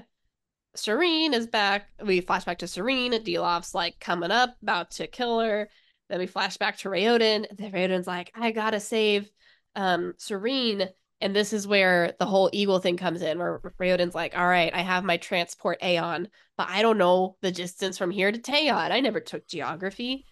[0.74, 1.88] Sarene is back.
[2.02, 3.12] We flash back to Sarene.
[3.12, 5.68] Dilaf's like coming up, about to kill her.
[6.08, 7.46] Then we flash back to Raoden.
[7.56, 9.30] Then Raoden's like, "I gotta save
[9.74, 10.88] um Sarene."
[11.20, 14.72] And this is where the whole eagle thing comes in, where Raoden's like, "All right,
[14.74, 18.90] I have my transport Aon, but I don't know the distance from here to Teod.
[18.90, 20.26] I never took geography."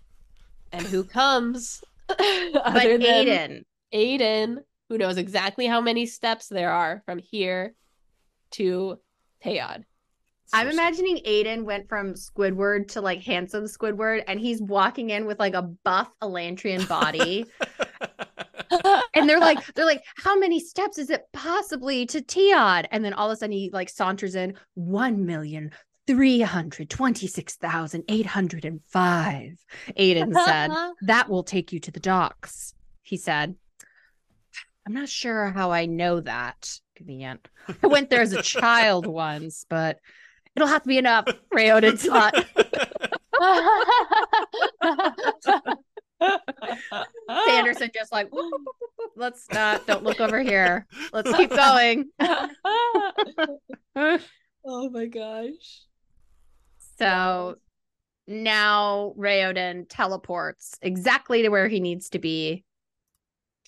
[0.72, 1.82] And who comes?
[2.08, 3.64] but other than Aiden,
[3.94, 4.58] Aiden,
[4.88, 7.74] who knows exactly how many steps there are from here
[8.52, 8.98] to
[9.42, 9.84] Teod.
[10.54, 15.40] I'm imagining Aiden went from Squidward to like handsome Squidward, and he's walking in with
[15.40, 17.44] like a buff Elantrian body,
[19.14, 22.86] and they're like, they're like, how many steps is it possibly to Teod?
[22.92, 25.72] And then all of a sudden he like saunters in one million
[26.06, 29.58] three hundred twenty-six thousand eight hundred and five.
[29.98, 30.70] Aiden said,
[31.02, 33.56] "That will take you to the docks." He said,
[34.86, 37.48] "I'm not sure how I know that." Convenient.
[37.82, 39.98] I went there as a child once, but
[40.56, 41.24] it'll have to be enough.
[41.52, 42.44] Raoden thought.
[47.46, 50.86] Sanderson just like, "Whoop, whoop, whoop, whoop, let's not, don't look over here.
[51.12, 52.10] Let's keep going.
[52.20, 52.48] oh
[54.90, 55.82] my gosh.
[56.98, 57.56] So
[58.26, 62.64] now Raoden teleports exactly to where he needs to be.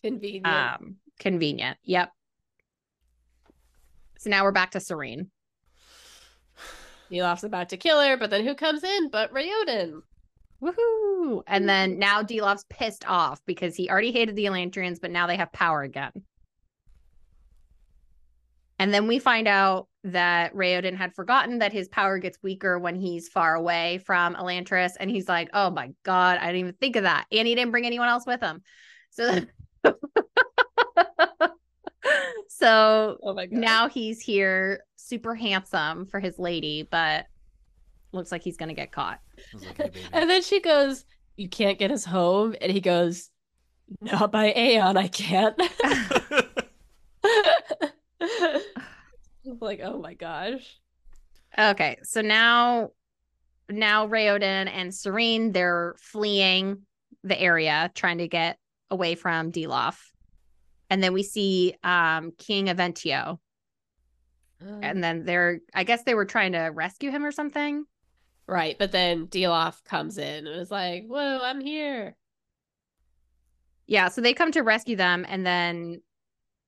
[0.02, 0.46] Convenient.
[0.46, 1.78] Um, convenient.
[1.82, 2.10] Yep.
[4.18, 5.28] So now we're back to Sarene.
[7.10, 10.00] Dilaf's about to kill her, but then who comes in but Raoden?
[10.62, 11.42] Woohoo!
[11.46, 11.66] And mm-hmm.
[11.66, 15.52] then now Dilaf's pissed off because he already hated the Elantrians, but now they have
[15.52, 16.12] power again.
[18.78, 22.94] And then we find out that Raoden had forgotten that his power gets weaker when
[22.94, 24.92] he's far away from Elantris.
[25.00, 27.26] And he's like, oh my God, I didn't even think of that.
[27.32, 28.62] And he didn't bring anyone else with him.
[29.10, 29.40] So,
[32.48, 33.58] so Oh my god.
[33.58, 37.26] now he's here, super handsome for his lady, but
[38.12, 39.20] looks like he's going to get caught.
[39.38, 41.04] I was like, "Hey, baby." And then she goes,
[41.36, 42.54] You can't get us home.
[42.60, 43.30] And he goes,
[44.00, 45.56] Not by Aon, I can't.
[49.60, 50.78] like, oh my gosh.
[51.58, 52.90] Okay, so now
[53.68, 56.82] now Raoden and Sarene they're fleeing
[57.24, 58.58] the area trying to get
[58.90, 59.96] away from Dilaf.
[60.90, 63.38] And then we see um King Eventeo.
[64.60, 67.84] And then they're I guess they were trying to rescue him or something.
[68.46, 72.16] right, but then Dilaf comes in and is like, "Whoa, I'm here."
[73.86, 76.00] Yeah, so they come to rescue them, and then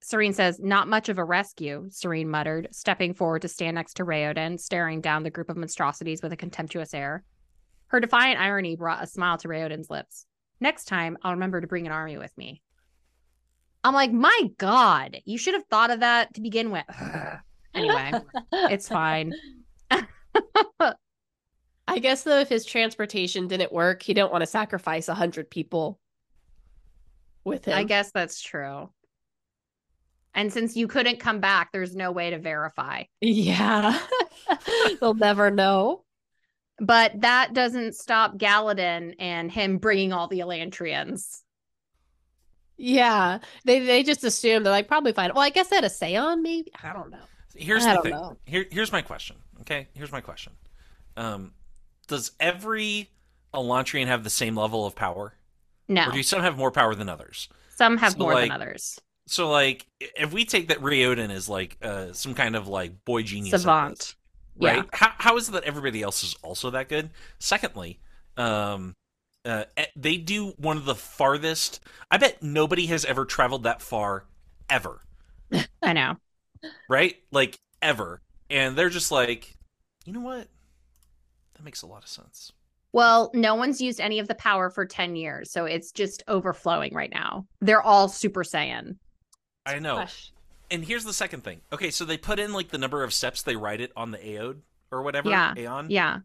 [0.03, 4.05] Sarene says, Not much of a rescue, Sarene muttered, stepping forward to stand next to
[4.05, 7.25] Raoden, staring down the group of monstrosities with a contemptuous air.
[7.89, 10.27] Her defiant irony brought a smile to Raoden's lips.
[10.61, 12.63] Next time, I'll remember to bring an army with me.
[13.85, 16.85] I'm like, My God, you should have thought of that to begin with.
[17.75, 18.13] anyway,
[18.53, 19.33] it's fine.
[21.89, 25.51] I guess though, if his transportation didn't work, he didn't want to sacrifice a hundred
[25.51, 25.99] people
[27.45, 27.77] with him.
[27.77, 28.91] I guess that's true.
[30.35, 33.05] And since you couldn't come back, there's no way to verify.
[33.21, 33.99] Yeah,
[35.01, 36.05] they'll never know.
[36.79, 41.43] But that doesn't stop Galladon and him bringing all the Elantrians.
[42.79, 45.33] Yeah, they they just assume they're like probably fine.
[45.35, 46.71] Well, I guess they had a Seon, maybe.
[46.83, 47.19] I don't know.
[47.55, 48.13] Here's I the don't thing.
[48.13, 48.37] know.
[48.45, 49.37] Here, here's my question.
[49.63, 50.53] Okay, here's my question.
[51.17, 51.53] Um,
[52.07, 53.11] does every
[53.53, 55.35] Elantrian have the same level of power,
[55.89, 57.49] No, or do some have more power than others?
[57.75, 59.01] some have So, more like, than others.
[59.27, 63.23] So, like, if we take that Raoden is like uh, some kind of like boy
[63.25, 64.15] genius, at this, Savant.
[64.61, 64.77] right?
[64.77, 64.83] Yeah.
[64.93, 67.11] How how is it that everybody else is also that good?
[67.41, 67.99] Secondly,
[68.37, 68.95] um,
[69.45, 71.81] uh, eh, they do one of the farthest.
[72.11, 74.27] I bet nobody has ever traveled that far,
[74.69, 75.03] ever.
[75.83, 76.17] I know.
[76.89, 77.17] Right?
[77.31, 78.21] Like ever,
[78.51, 79.57] and they're just like,
[80.05, 80.49] you know what?
[81.55, 82.53] That makes a lot of sense.
[82.93, 86.95] Well, no one's used any of the power for 10 years, so it's just overflowing
[86.95, 87.47] right now.
[87.61, 88.97] They're all Super Saiyan.
[89.67, 89.97] I know.
[89.97, 90.33] Gosh.
[90.71, 91.61] And here's the second thing.
[91.73, 94.19] Okay, so they put in like the number of steps they write it on the
[94.19, 94.61] AOD
[94.91, 95.31] or whatever.
[95.31, 95.55] Yeah.
[95.57, 95.91] Aon.
[95.91, 96.19] Yeah.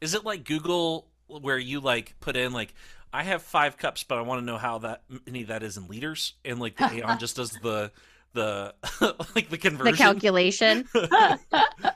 [0.00, 2.74] Is it like Google where you like put in like
[3.12, 5.88] I have five cups, but I want to know how that many that is in
[5.88, 7.90] liters, and like the Aon just does the
[8.34, 8.74] the
[9.34, 9.92] like the conversion.
[9.92, 10.86] The calculation.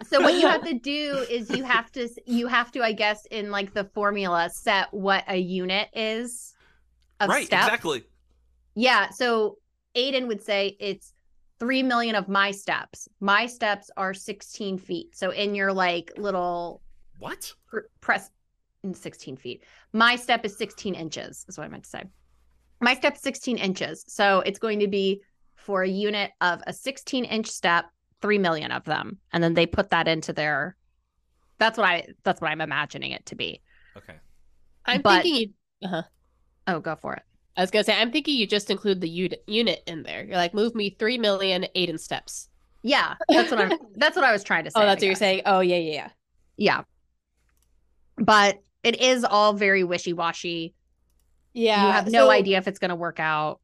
[0.09, 3.27] so what you have to do is you have to you have to I guess
[3.27, 6.55] in like the formula set what a unit is
[7.21, 7.65] of right, step.
[7.65, 8.05] exactly.
[8.75, 9.59] Yeah, so
[9.95, 11.13] Aiden would say it's
[11.59, 13.09] 3 million of my steps.
[13.21, 15.15] My steps are 16 feet.
[15.15, 16.81] So in your like little
[17.19, 17.53] What?
[17.69, 18.33] pr- press in
[18.93, 19.65] 16 feet.
[19.93, 22.05] My step is 16 inches, is what I meant to say.
[22.81, 24.05] My step's 16 inches.
[24.09, 25.23] So it's going to be
[25.57, 27.87] for a unit of a 16 inch step,
[28.23, 29.19] 3 million of them.
[29.33, 30.77] And then they put that into their
[31.59, 33.61] that's what I that's what I'm imagining it to be.
[33.97, 34.15] Okay.
[34.87, 35.55] I'm But- thinking.
[35.81, 36.03] You, uh-huh.
[36.67, 37.23] Oh, go for it.
[37.57, 40.25] I was gonna say, I'm thinking you just include the unit unit in there.
[40.25, 42.49] You're like, move me three million Aiden steps.
[42.83, 44.81] Yeah, that's what I'm that's what I was trying to say.
[44.81, 45.43] Oh, I that's what you're saying.
[45.45, 46.09] Oh, yeah, yeah, yeah.
[46.57, 46.83] Yeah.
[48.17, 50.75] But it is all very wishy-washy.
[51.53, 51.87] Yeah.
[51.87, 53.61] you have no so- idea if it's going to work out.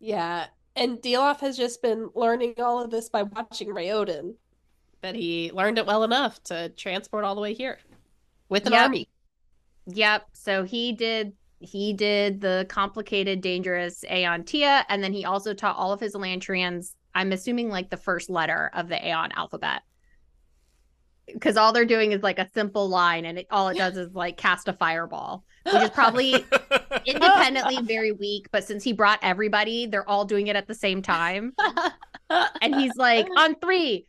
[0.00, 0.46] Yeah,
[0.76, 4.34] and Dilaf has just been learning all of this by watching Raoden,
[5.00, 7.78] but he learned it well enough to transport all the way here
[8.48, 8.82] with an Yep.
[8.82, 9.08] army.
[9.86, 10.26] Yep.
[10.32, 15.76] So he did he did the complicated, dangerous Aon Tia, and then he also taught
[15.76, 19.80] all of his Elantrians, I'm assuming like the first letter of the Aon alphabet.
[21.26, 24.14] Because all they're doing is like a simple line, and it, all it does is
[24.14, 26.44] like cast a fireball, which is probably
[27.06, 28.48] independently very weak.
[28.52, 31.54] But since he brought everybody, they're all doing it at the same time.
[32.28, 34.06] And he's like, on three.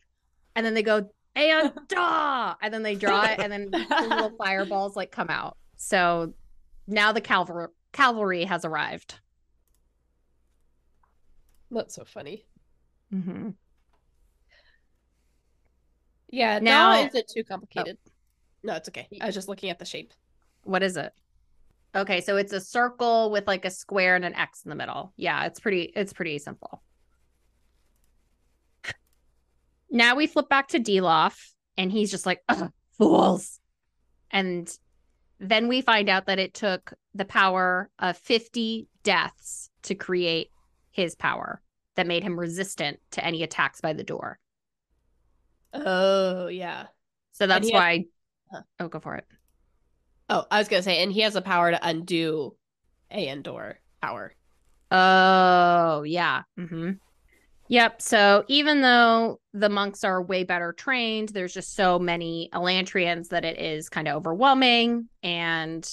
[0.55, 2.55] And then they go, Aon da.
[2.61, 5.57] And then they draw it, and then the little fireballs like come out.
[5.75, 6.33] So
[6.87, 9.19] now the cavalry cavalry has arrived.
[11.71, 12.45] That's so funny.
[13.13, 13.49] Mm-hmm.
[16.35, 17.97] Yeah, Now- now isn't too complicated.
[18.05, 18.11] Oh.
[18.63, 19.07] No, it's okay.
[19.21, 20.13] I was just looking at the shape.
[20.63, 21.13] What is it?
[21.95, 25.13] Okay, so it's a circle with like a square and an X in the middle.
[25.15, 26.81] Yeah, it's pretty it's pretty simple.
[29.89, 31.37] Now we flip back to Dilaf
[31.77, 33.59] and he's just like, "Ugh, fools.
[34.31, 34.69] And
[35.39, 40.49] then we find out that it took the power of 50 deaths to create
[40.91, 41.61] his power
[41.95, 44.37] that made him resistant to any attacks by the Dor.
[45.85, 46.87] Oh, yeah.
[47.33, 48.05] So that's he has- why
[48.51, 48.61] Huh.
[48.79, 49.25] Oh, go for it.
[50.29, 52.55] Oh, I was gonna say, and he has the power to undo
[53.11, 54.33] a Endor power.
[54.91, 56.43] Oh, yeah.
[56.57, 56.91] hmm
[57.67, 58.01] Yep.
[58.03, 63.43] So even though the monks are way better trained, there's just so many Elantrians that
[63.43, 65.09] it is kind of overwhelming.
[65.23, 65.83] And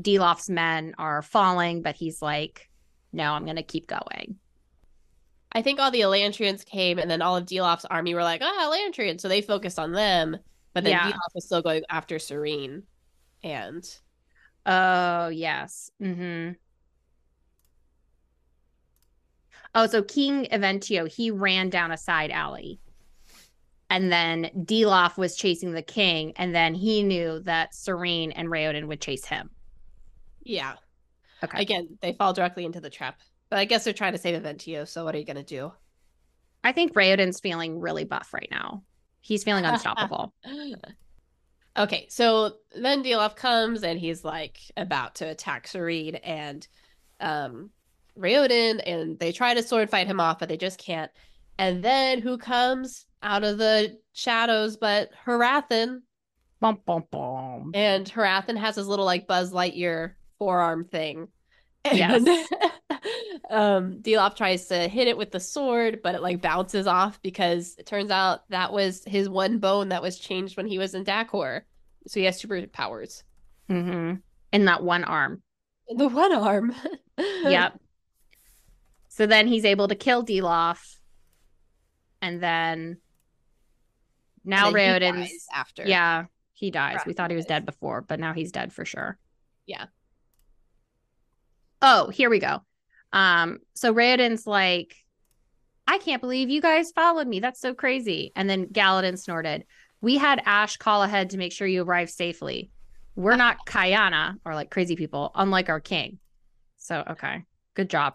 [0.00, 2.70] Dilaf's men are falling, but he's like,
[3.12, 4.36] no, I'm going to keep going.
[5.52, 8.70] I think all the Elantrians came, and then all of Dilaf's army were like, "Ah,
[8.70, 10.36] Elantrians," so they focused on them.
[10.74, 11.10] But then Yeah.
[11.10, 12.82] Dilaf was still going after Sarene,
[13.42, 13.84] and
[14.66, 15.90] Oh, yes.
[16.00, 16.52] Mm hmm.
[19.74, 22.80] Oh, so King Eventeo, he ran down a side alley.
[23.90, 28.86] And then Dilaf was chasing the king, and then he knew that Sarene and Raoden
[28.88, 29.50] would chase him.
[30.42, 30.74] Yeah.
[31.42, 31.62] Okay.
[31.62, 33.20] Again, they fall directly into the trap.
[33.50, 35.72] But I guess they're trying to save Eventeo, so what are you gonna do?
[36.64, 38.82] I think Raoden's feeling really buff right now.
[39.20, 40.32] He's feeling unstoppable.
[41.76, 46.66] okay, so then Dilaf comes and he's like about to attack Sarene and
[47.20, 47.70] um
[48.18, 51.10] Raoden, and they try to sword fight him off, but they just can't.
[51.58, 56.00] And then who comes out of the shadows but Hrathen?
[56.60, 57.70] bum, bum, bum.
[57.74, 61.28] And Hrathen has his little like Buzz Lightyear forearm thing.
[61.84, 62.22] Yes.
[62.90, 63.00] And,
[63.50, 67.74] um, Dilaf tries to hit it with the sword, but it like bounces off because
[67.78, 71.04] it turns out that was his one bone that was changed when he was in
[71.04, 71.62] Dakhor.
[72.06, 73.22] So he has superpowers.
[73.68, 74.14] hmm
[74.52, 75.42] In that one arm.
[75.88, 76.74] The one arm.
[77.18, 77.80] Yep.
[79.08, 80.78] So then he's able to kill Dilaf.
[82.22, 82.98] And then
[84.44, 85.84] now Raoden's after.
[85.84, 87.00] Yeah, he dies.
[87.04, 89.18] We thought he was dead before, but now he's dead for sure.
[89.66, 89.86] Yeah.
[91.82, 92.60] Oh, here we go.
[93.12, 94.94] Um, so Raoden's like,
[95.86, 97.40] I can't believe you guys followed me.
[97.40, 98.32] That's so crazy.
[98.36, 99.64] And then Galladon snorted,
[100.00, 102.70] We had Ash call ahead to make sure you arrived safely.
[103.16, 106.18] We're not Kayana or like crazy people, unlike our king.
[106.76, 107.44] So okay.
[107.74, 108.14] Good job.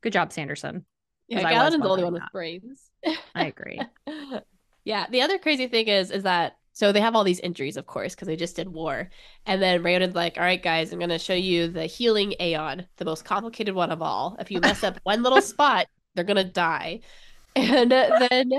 [0.00, 0.84] Good job, Sanderson.
[1.28, 2.90] Yeah, Galladon's the only one with brains.
[3.34, 3.80] I agree.
[4.84, 7.86] yeah, the other crazy thing is is that so they have all these injuries, of
[7.86, 9.08] course, because they just did war.
[9.46, 13.06] And then Raoden's like, all right, guys, I'm gonna show you the healing Aon, the
[13.06, 14.36] most complicated one of all.
[14.38, 17.00] If you mess up one little spot, they're gonna die.
[17.56, 18.52] And then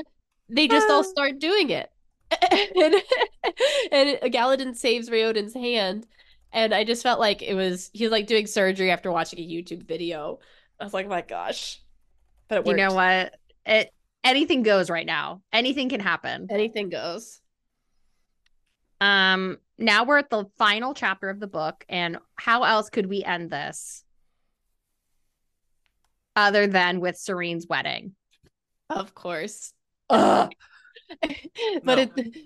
[0.50, 1.92] they just all start doing it.
[2.52, 2.96] and,
[3.92, 6.08] and Galladon saves Raoden's hand.
[6.52, 9.84] And I just felt like it was he's like doing surgery after watching a YouTube
[9.88, 10.40] video.
[10.80, 11.80] I was like, my gosh.
[12.48, 13.36] But it You know what?
[13.68, 13.94] It
[14.24, 15.44] anything goes right now.
[15.54, 16.48] Anything can happen.
[16.50, 17.42] Anything goes.
[19.02, 23.24] Um, now we're at the final chapter of the book, and how else could we
[23.24, 24.04] end this
[26.36, 28.16] other than with Sarene's wedding?
[28.90, 29.74] Of course.
[30.10, 30.52] But
[31.84, 31.94] No.
[31.98, 32.38] it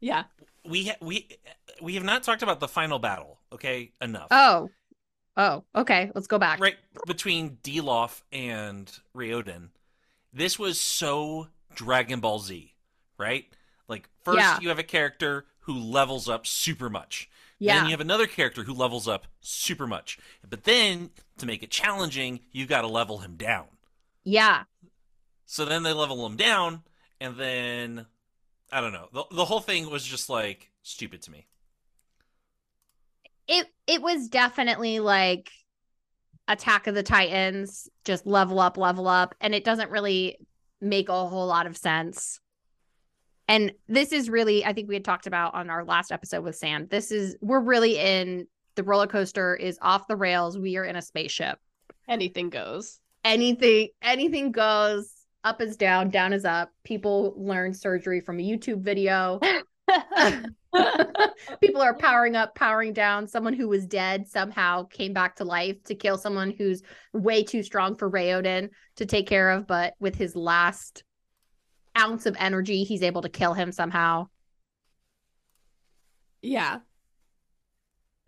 [0.00, 0.24] yeah.
[0.68, 1.28] We ha- we
[1.80, 3.38] we have not talked about the final battle.
[3.52, 4.28] Okay, enough.
[4.30, 4.68] Oh,
[5.36, 6.10] oh, okay.
[6.14, 6.60] Let's go back.
[6.60, 6.76] right
[7.06, 9.68] between Dilaf and Raoden.
[10.32, 12.74] This was so Dragon Ball Z,
[13.18, 13.46] right?
[13.88, 14.58] Like first Yeah.
[14.60, 17.28] you have a character who levels up super much.
[17.60, 20.18] Then you have another character who levels up super much.
[20.48, 23.66] But then to make it challenging, you've got to level him down.
[24.24, 24.64] yeah.
[25.46, 26.82] So then they level him down
[27.20, 28.06] and then
[28.72, 29.08] I don't know.
[29.12, 31.46] The, the whole thing was just like stupid to me.
[33.48, 35.50] It it was definitely like
[36.48, 40.38] Attack of the Titans, just level up, level up, and it doesn't really
[40.80, 42.40] make a whole lot of sense.
[43.48, 46.56] And this is really, I think we had talked about on our last episode with
[46.56, 46.86] Sam.
[46.90, 50.58] This is we're really in the roller coaster is off the rails.
[50.58, 51.58] We are in a spaceship.
[52.08, 53.00] Anything goes.
[53.24, 55.12] Anything, anything goes.
[55.44, 56.70] Up is down, down is up.
[56.84, 59.40] People learn surgery from a YouTube video.
[61.60, 63.26] People are powering up, powering down.
[63.26, 66.82] Someone who was dead somehow came back to life to kill someone who's
[67.12, 71.04] way too strong for Raoden to take care of, but with his last
[71.98, 74.28] ounce of energy, he's able to kill him somehow.
[76.42, 76.80] yeah.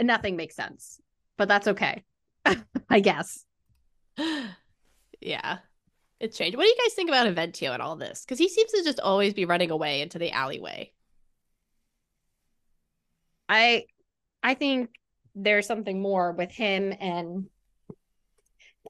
[0.01, 1.01] Nothing makes sense,
[1.37, 2.03] but that's okay.
[2.91, 3.45] I guess.
[5.21, 5.59] yeah.
[6.21, 6.57] It's changed.
[6.57, 8.23] What do you guys think about Eventeo and all this?
[8.25, 10.93] Because he seems to just always be running away into the alleyway.
[13.49, 13.85] I
[14.43, 14.91] I think
[15.35, 17.49] there's something more with him and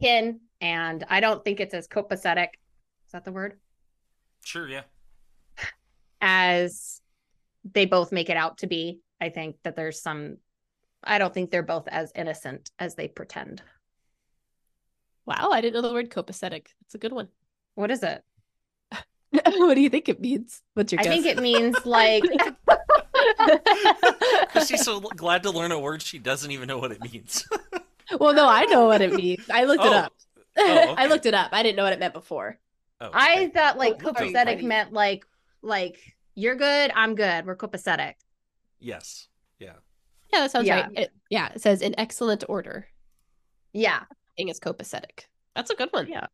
[0.03, 2.49] Kiin, and I don't think it's as copacetic.
[3.07, 3.59] Is that the word?
[4.45, 4.83] Sure, yeah.
[6.21, 7.01] As
[7.73, 9.01] they both make it out to be.
[9.21, 10.39] I think that there's some
[11.03, 13.63] I don't think they're both as innocent as they pretend.
[15.27, 16.67] Wow, I didn't know the word copacetic.
[16.83, 17.29] That's a good one.
[17.75, 18.23] What is it?
[19.31, 20.63] what do you think it means?
[20.75, 21.13] What's your I guess?
[21.13, 22.25] think it means like
[24.67, 27.47] she's so glad to learn a word she doesn't even know what it means.
[28.19, 29.45] well, no, I know what it means.
[29.53, 29.97] I looked it Oh.
[29.97, 30.13] up.
[30.57, 31.51] Oh, I looked it up.
[31.53, 32.59] I didn't know what it meant before.
[33.05, 33.49] Oh, I okay.
[33.49, 34.63] thought like Oh, copacetic sorry.
[34.63, 35.25] meant like
[35.63, 35.99] like
[36.35, 37.47] you're good, I'm good.
[37.47, 38.15] We're copacetic.
[38.81, 39.29] yes,
[39.59, 39.75] yeah.
[40.33, 40.83] Yeah, that sounds Yeah.
[40.87, 40.99] right.
[40.99, 42.89] It, yeah, it says in excellent order.
[43.73, 44.01] Yeah.
[44.37, 45.27] Thing is copacetic.
[45.55, 46.09] That's a good one.
[46.09, 46.27] Yeah.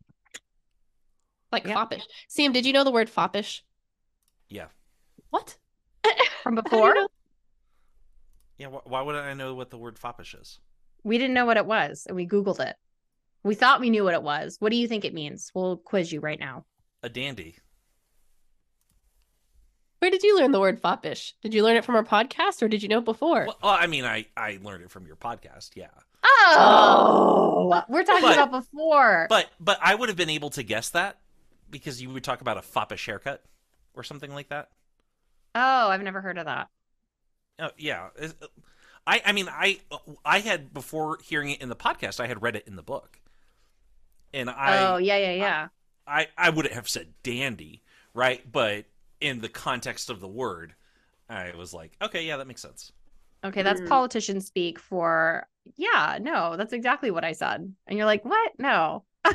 [1.53, 1.75] Like Yeah.
[1.75, 2.03] foppish.
[2.29, 3.63] Sam, did you know the word foppish?
[4.49, 4.67] Yeah.
[5.31, 5.57] What?
[6.43, 7.09] From How do you before.
[8.59, 10.59] Yeah, wh- why would I know what the word foppish is?
[11.03, 12.77] we didn't know what it was, and we Googled it.
[13.43, 14.57] We thought we knew what it was.
[14.61, 15.51] What do you think it means?
[15.55, 16.65] We'll quiz you right now.
[17.03, 17.57] A dandy.
[20.01, 21.35] Where did you learn the word foppish?
[21.43, 23.45] Did you learn it from our podcast or did you know it before?
[23.47, 25.89] Well, uh, I mean, I I learned it from your podcast, yeah.
[26.25, 29.27] Oh, we're talking But- about before.
[29.29, 31.19] But but I would have been able to guess that
[31.71, 33.45] because you would talk about a foppish haircut
[33.95, 34.71] or something like that.
[35.55, 36.69] oh, I've never heard of that.
[37.59, 38.29] Oh yeah, uh,
[39.07, 42.41] I I mean I uh, I had before hearing it in the podcast, I had
[42.43, 43.20] read it in the book,
[44.33, 45.69] and I oh, yeah, yeah, yeah.
[46.07, 47.83] I I wouldn't have said dandy,
[48.15, 48.41] right?
[48.51, 48.87] But
[49.21, 50.75] in the context of the word,
[51.29, 52.93] I was like, okay, yeah, that makes sense.
[53.45, 53.89] Okay, that's Mm.
[53.89, 57.73] politician speak for yeah, no, that's exactly what I said.
[57.87, 58.53] And you're like, "What?
[58.59, 59.05] No."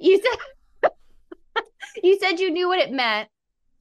[0.00, 0.90] you said
[2.02, 3.28] You said you knew what it meant.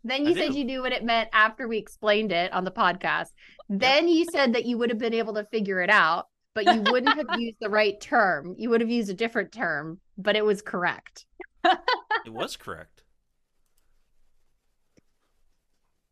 [0.04, 0.58] Then I you said do.
[0.60, 3.30] you knew what it meant after we explained it on the podcast.
[3.68, 6.82] Then you said that you would have been able to figure it out, but you
[6.92, 8.56] wouldn't have used the right term.
[8.58, 11.26] You would have used a different term, but it was correct.
[12.26, 13.04] It was correct.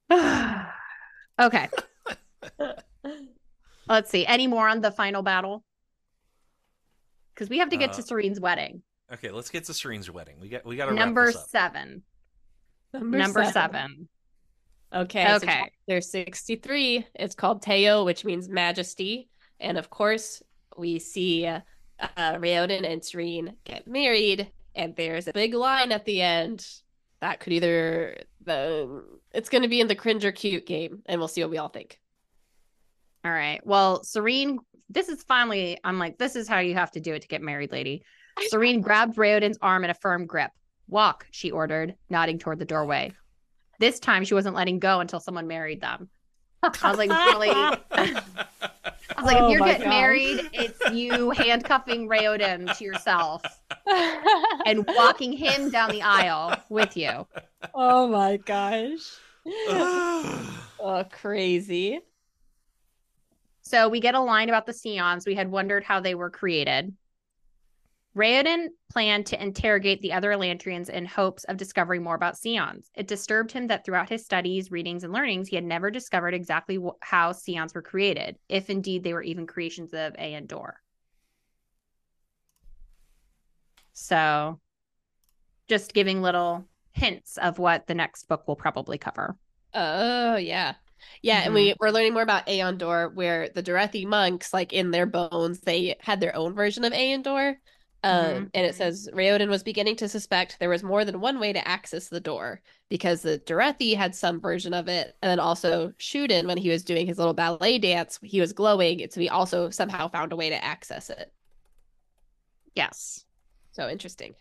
[1.40, 1.70] okay.
[3.90, 4.26] Let's see.
[4.26, 5.64] Any more on the final battle?
[7.34, 8.82] Because we have to get to Uh, Sarene's wedding.
[9.14, 10.38] Okay, let's get to Sarene's wedding.
[10.42, 11.50] We got we got to Number wrap this up.
[11.50, 12.04] seven.
[12.94, 13.54] Number, Number seven.
[13.54, 14.10] seven.
[14.94, 15.36] Okay.
[15.36, 15.72] Okay.
[15.88, 17.06] There's 63.
[17.16, 19.30] It's called Teo, which means majesty.
[19.60, 20.42] And of course,
[20.78, 21.62] we see uh,
[22.00, 26.66] uh, Raoden and Sarene get married, and there's a big line at the end.
[27.22, 29.04] That could either the
[29.34, 31.58] it's going to be in the cringe or cute game, and we'll see what we
[31.58, 32.00] all think.
[33.26, 33.66] All right.
[33.66, 34.58] Well, Sarene,
[34.90, 37.42] this is finally, I'm like, this is how you have to do it to get
[37.42, 38.04] married, lady.
[38.54, 40.52] Sarene grabbed Raoden's arm in a firm grip.
[40.88, 43.12] Walk, she ordered, nodding toward the doorway.
[43.80, 46.10] This time she wasn't letting go until someone married them.
[46.64, 47.52] I was like, really?
[49.28, 49.90] I was like, Oh if you're getting gosh.
[49.90, 53.42] married, it's you handcuffing Raoden to yourself
[54.66, 57.28] and walking him down the aisle with you.
[57.74, 59.16] oh my gosh.
[59.46, 62.02] oh, crazy.
[63.62, 65.26] So we get a line about the Seons.
[65.26, 66.94] We had wondered how they were created.
[68.18, 72.90] Raoden planned to interrogate the other Elantrians in hopes of discovering more about Seons.
[72.96, 76.78] It disturbed him that throughout his studies, readings, and learnings, he had never discovered exactly
[76.78, 80.72] wh- how Seons were created, if indeed they were even creations of AonDor.
[83.94, 84.60] So,
[85.68, 89.38] just giving little hints of what the next book will probably cover.
[89.76, 90.74] Oh yeah.
[91.22, 91.78] Yeah, and we mm-hmm.
[91.80, 96.20] we're learning more about Aondor, where the Derethi monks, like in their bones, they had
[96.20, 96.94] their own version of
[98.04, 98.38] Aondor.
[98.38, 101.52] Um, and it says Raoden was beginning to suspect there was more than one way
[101.52, 105.90] to access the Dor because the Derethi had some version of it, and then also
[106.00, 109.70] Shuden, when he was doing his little ballet dance, he was glowing, so he also
[109.70, 111.32] somehow found a way to access it.
[112.76, 113.26] Yes.
[113.72, 114.36] So interesting.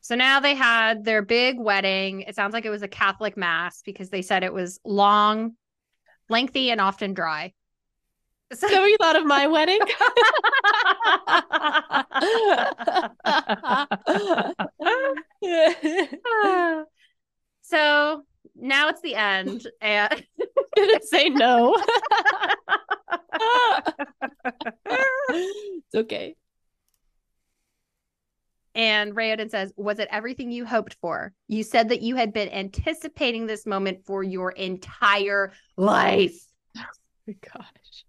[0.00, 2.22] So now they had their big wedding.
[2.22, 5.54] It sounds like it was a Catholic mass because they said it was long,
[6.30, 7.52] lengthy, and often dry.
[8.54, 9.78] So- So you thought of my wedding?
[17.62, 18.22] so
[18.56, 19.66] now it's the end.
[19.80, 20.24] And
[20.76, 21.76] Didn't say no.
[25.30, 26.34] it's okay.
[28.74, 31.32] and Raoden says, Was it everything you hoped for?
[31.48, 36.38] You said that you had been anticipating this moment for your entire life.
[36.76, 36.82] Oh
[37.26, 38.04] my gosh.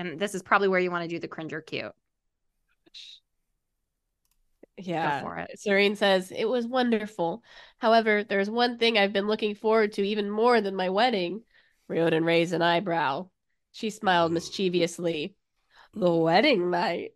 [0.00, 1.92] And this is probably where you want to do the cringer cute.
[4.78, 5.20] Yeah.
[5.20, 5.58] for it.
[5.58, 7.42] Sarene says, It was wonderful.
[7.76, 11.42] However, there's one thing I've been looking forward to even more than my wedding.
[11.90, 13.28] Raoden raised an eyebrow.
[13.72, 15.34] She smiled mischievously.
[15.92, 17.10] The wedding night.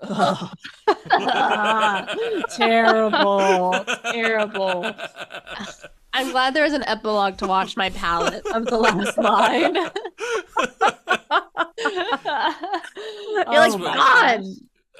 [0.00, 0.50] Ugh.
[2.56, 3.84] terrible.
[4.02, 4.94] Terrible.
[6.14, 9.74] I'm glad there is an epilogue to wash my palate of the last line.
[9.74, 9.90] You're
[13.58, 14.44] like, Oh my God.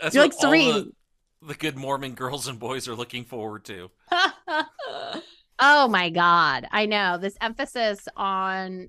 [0.03, 0.93] That's You're like all Sarene.
[1.41, 3.91] The, the good Mormon girls and boys are looking forward to.
[5.61, 6.67] Oh my God.
[6.73, 8.89] I know this emphasis on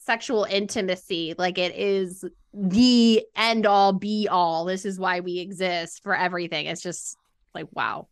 [0.00, 4.66] sexual intimacy, like it is the end all be all.
[4.66, 6.66] This is why we exist for everything.
[6.66, 7.16] It's just
[7.54, 8.08] like, wow.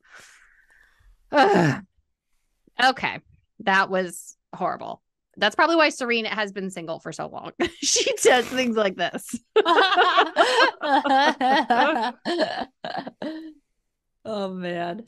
[2.83, 3.21] Okay.
[3.61, 5.03] That was horrible.
[5.37, 7.53] That's probably why Serena has been single for so long.
[7.83, 9.39] she does things like this.
[14.25, 15.05] oh man.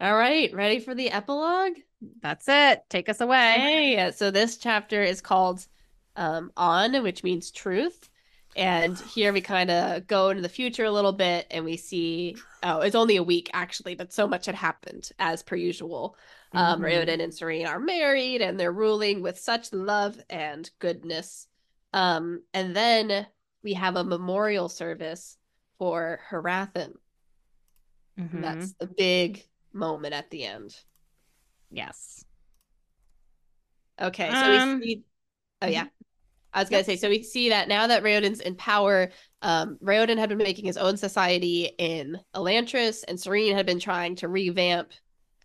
[0.00, 1.74] All right, ready for the epilogue?
[2.22, 2.82] That's it.
[2.88, 3.54] Take us away.
[3.56, 5.66] Hey, so this chapter is called
[6.14, 8.08] um, on, which means truth.
[8.56, 12.36] And here we kind of go into the future a little bit and we see,
[12.62, 16.16] oh, it's only a week actually, but so much had happened as per usual.
[16.52, 16.84] Um, Mhm.
[16.84, 21.46] Raoden and Sarene are married and they're ruling with such love and goodness.
[21.92, 23.26] Um, and then
[23.62, 25.36] we have a memorial service
[25.78, 26.94] for Hrathen.
[28.18, 28.42] Mhm.
[28.42, 30.76] That's the big moment at the end.
[31.70, 32.24] yes.
[34.00, 35.02] Okay, so Um, we see.
[35.60, 35.86] Oh yeah,
[36.52, 36.96] I was gonna say.
[36.96, 39.10] So we see that now that Raoden's in power,
[39.42, 44.14] um, Raoden had been making his own society in Elantris, and Sarene had been trying
[44.16, 44.92] to revamp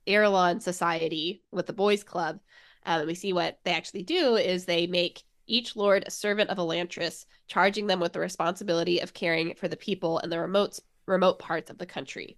[0.08, 2.40] Arelon society with the Boys Club.
[2.86, 6.58] Um, we see what they actually do is they make each lord a servant of
[6.58, 11.40] Elantris, charging them with the responsibility of caring for the people in the remote remote
[11.40, 12.38] parts of the country.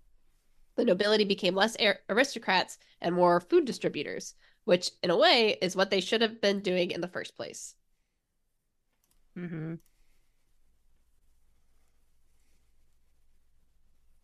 [0.78, 5.76] The nobility became less ar- aristocrats and more food distributors, which in a way is
[5.76, 7.76] what they should have been doing in the first place.
[9.36, 9.76] hmm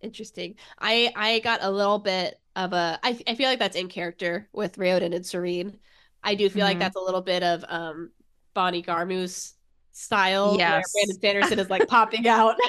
[0.02, 0.56] Interesting.
[0.80, 4.48] I I got a little bit of a I I feel like that's in character
[4.54, 5.78] with Raoden and Sarene.
[6.24, 6.82] I do feel like Mhm.
[6.82, 8.12] that's a little bit of um
[8.54, 9.54] Bonnie Garmus
[9.92, 10.92] style Yes.
[10.94, 12.56] Brandon Sanderson is like popping out.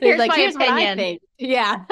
[0.00, 1.84] Here's like, my here's opinion." Yeah.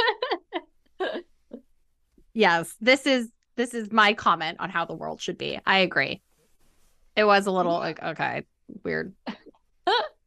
[2.33, 5.59] Yes, this is this is my comment on how the world should be.
[5.67, 6.23] I agree.
[7.17, 8.47] It was a little like okay,
[8.85, 9.15] weird.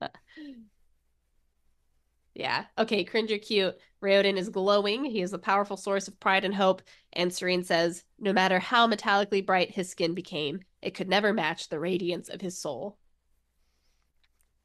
[2.35, 2.65] Yeah.
[2.77, 3.75] Okay, Cringer cute.
[4.03, 5.05] Raoden is glowing.
[5.05, 6.81] He is a powerful source of pride and hope.
[7.13, 11.69] And Sarene says, no matter how metallically bright his skin became, it could never match
[11.69, 12.97] the radiance of his soul.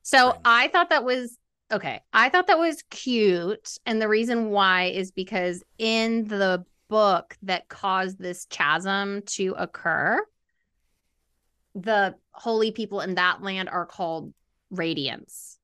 [0.02, 0.42] So Cringe.
[0.46, 1.36] I thought that was
[1.70, 2.00] okay.
[2.12, 3.76] I thought that was cute.
[3.84, 10.24] And the reason why is because in the book that caused this chasm to occur,
[11.74, 14.32] the holy people in that land are called
[14.70, 15.57] radiance.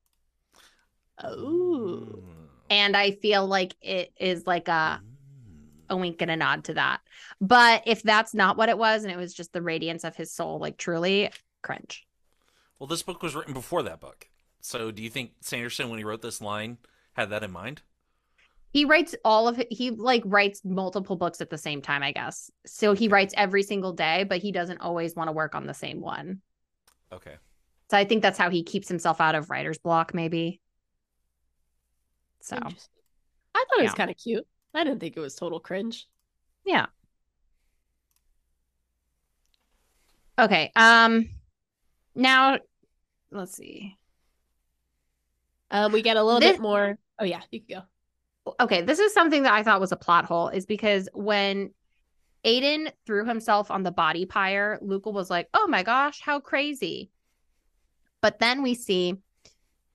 [1.23, 2.19] Oh.
[2.69, 5.91] And I feel like it is like a, Mm.
[5.91, 6.99] a wink and a nod to that.
[7.39, 10.31] But if that's not what it was and it was just the radiance of his
[10.31, 11.29] soul, like truly
[11.61, 12.05] cringe.
[12.79, 14.27] Well, this book was written before that book.
[14.61, 16.79] So do you think Sanderson, when he wrote this line,
[17.13, 17.81] had that in mind?
[18.71, 22.11] he writes all of it he like writes multiple books at the same time i
[22.11, 25.65] guess so he writes every single day but he doesn't always want to work on
[25.65, 26.41] the same one
[27.13, 27.35] Okay.
[27.89, 30.59] so i think that's how he keeps himself out of writer's block maybe
[32.45, 32.59] so I
[33.67, 33.93] thought it was Yeah.
[33.93, 34.45] kind of cute.
[34.73, 36.07] I didn't think it was total cringe.
[36.65, 36.85] yeah
[40.37, 41.29] okay um
[42.15, 42.57] now
[43.31, 43.97] let's see
[45.71, 46.97] Um, we get a little This- bit more.
[47.19, 47.81] Oh yeah, you can
[48.45, 48.53] go.
[48.59, 51.73] okay, this is something that I thought was a plot hole is because when
[52.45, 57.09] Aiden threw himself on the body pyre, Luca was like, "Oh my gosh, how crazy!"
[58.21, 59.15] But then we see,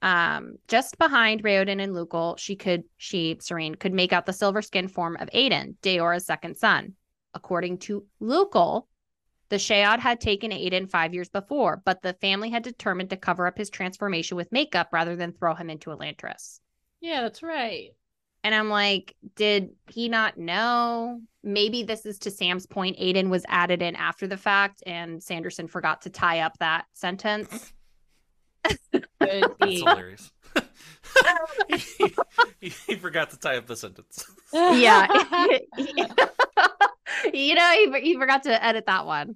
[0.01, 4.61] um, just behind Raoden and Lukel, she could, she Sarene could make out the silver
[4.61, 6.93] skin form of Aiden, Daora's second son.
[7.33, 8.87] According to Lukel,
[9.49, 13.45] the Shaod had taken Aiden five years before, but the family had determined to cover
[13.47, 16.59] up his transformation with makeup rather than throw him into Elantris.
[17.01, 17.89] Yeah, that's right.
[18.43, 21.21] And I'm like, did he not know?
[21.43, 22.97] Maybe this is to Sam's point.
[22.97, 27.73] Aiden was added in after the fact, and Sanderson forgot to tie up that sentence.
[28.63, 28.77] Could
[29.19, 30.31] That's hilarious.
[31.67, 32.15] he,
[32.61, 34.25] he- he forgot to tie up the sentence.
[34.53, 35.07] yeah.
[37.33, 39.35] you know, he, he forgot to edit that one.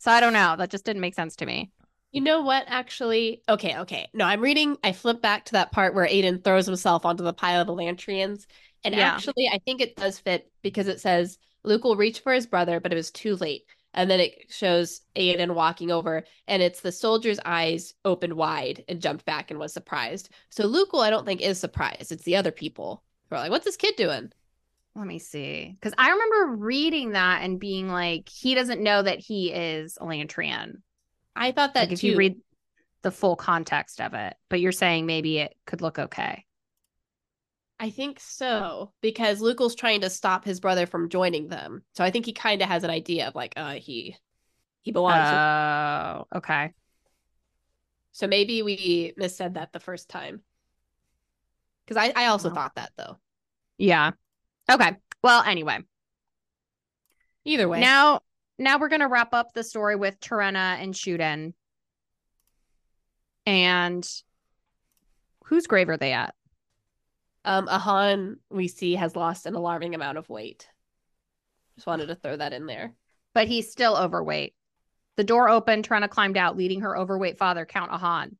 [0.00, 0.56] So I don't know.
[0.56, 1.70] That just didn't make sense to me.
[2.10, 2.64] You know what?
[2.66, 4.08] Actually, okay, okay.
[4.12, 4.76] No, I'm reading.
[4.84, 8.44] I flip back to that part where Aiden throws himself onto the pile of Elantrians,
[8.84, 9.14] and Yeah.
[9.14, 12.80] actually, I think it does fit because it says Luke will reach for his brother,
[12.80, 13.62] but it was too late.
[13.94, 19.02] And then it shows Aiden walking over, and it's the soldier's eyes opened wide and
[19.02, 20.30] jumped back and was surprised.
[20.50, 22.10] So Luke, I don't think is surprised.
[22.10, 24.32] It's the other people who are like, "What's this kid doing?"
[24.94, 25.74] Let me see.
[25.74, 30.82] Because I remember reading that and being like, he doesn't know that he is Elantrian.
[31.34, 32.36] I thought that Like if you read
[33.00, 36.44] the full context of it, but you're saying maybe it could look okay.
[37.82, 41.82] I think so because Lukel's trying to stop his brother from joining them.
[41.94, 44.16] So I think he kind of has an idea of like, uh, he
[44.82, 45.28] he belongs.
[45.28, 46.70] Oh, okay.
[48.12, 50.42] so maybe we missaid that the first time.
[51.84, 53.18] Because I I also thought that though.
[53.78, 54.12] Yeah.
[54.70, 54.94] Okay.
[55.20, 55.80] Well, anyway,
[57.44, 58.20] Either way, now
[58.60, 61.52] now we're gonna wrap up the story with Torena and Shuden.
[63.44, 64.08] And
[65.46, 66.36] whose grave are they at?
[67.44, 70.68] Um, Ahan we see has lost an alarming amount of weight.
[71.74, 72.94] Just wanted to throw that in there.
[73.34, 74.54] But he's still overweight.
[75.16, 78.36] The door opened, Torena climbed out, leading her overweight father, Count Ahan.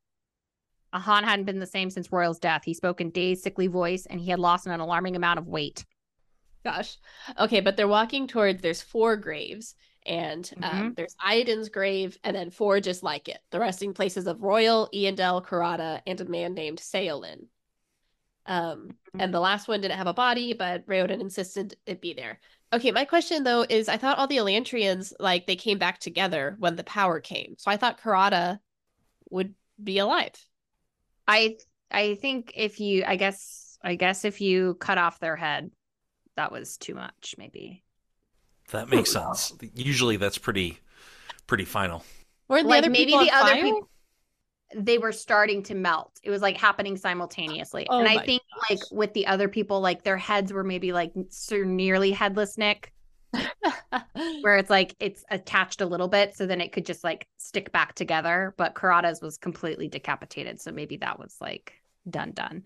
[0.93, 2.61] Ahan hadn't been the same since Roial's death.
[2.63, 5.85] He spoke in dazed, sickly voice, and he had lost an alarming amount of weight.
[6.63, 6.97] Gosh.
[7.39, 9.75] Okay, but they're walking towards there's four graves,
[10.05, 10.95] and um, Mhm.
[10.95, 13.39] there's Iadon's grave, and then four just like it.
[13.51, 17.47] The resting places of Roial, Eondel, Karata, and a man named Saolin.
[18.45, 22.39] Um, and the last one didn't have a body, but Raoden insisted it be there.
[22.73, 26.55] Okay, my question though is I thought all the Elantrians like they came back together
[26.59, 27.55] when the power came.
[27.57, 28.59] So I thought Karata
[29.29, 30.33] would be alive.
[31.27, 31.57] I
[31.91, 35.71] I think if you I guess I guess if you cut off their head,
[36.35, 37.83] that was too much, maybe.
[38.71, 39.53] That makes sense.
[39.75, 40.79] Usually that's pretty
[41.47, 42.03] pretty final.
[42.47, 43.89] Weren't the Like other maybe the on other people
[44.75, 46.19] they were starting to melt.
[46.23, 47.87] It was like happening simultaneously.
[47.89, 51.11] Oh and I think like with the other people, like their heads were maybe like
[51.29, 52.93] so nearly headless Nick,
[54.41, 57.71] where it's like it's attached a little bit, so then it could just like stick
[57.71, 58.53] back together.
[58.57, 61.73] But Karata's was completely decapitated, so maybe that was like
[62.09, 62.63] done done.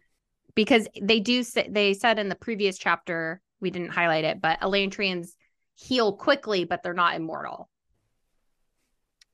[0.55, 4.59] Because they do say they said in the previous chapter, we didn't highlight it, but
[4.61, 5.29] Elantrians
[5.75, 7.69] heal quickly, but they're not immortal.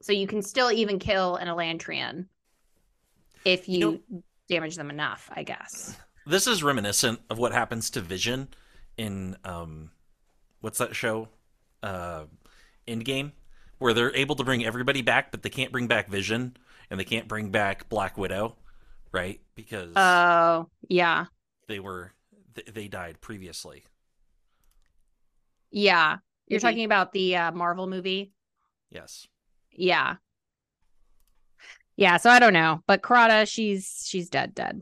[0.01, 2.25] So you can still even kill an Elantrian
[3.45, 5.97] if you, You damage them enough, I guess.
[6.25, 8.47] This is reminiscent of what happens to Vision
[8.97, 9.91] in um
[10.61, 11.27] what's that show?
[11.81, 12.25] Uh
[12.87, 13.31] Endgame
[13.79, 16.55] where they're able to bring everybody back but they can't bring back Vision
[16.89, 18.55] and they can't bring back Black Widow,
[19.11, 19.41] right?
[19.55, 21.25] Because Oh, yeah.
[21.67, 22.11] they were
[22.55, 23.83] th- they died previously.
[25.71, 26.17] Yeah.
[26.47, 28.31] You're talking about the uh, Marvel movie?
[28.91, 29.27] Yes.
[29.71, 30.17] Yeah.
[31.95, 34.81] Yeah, so I don't know, but Karata, she's she's dead, dead.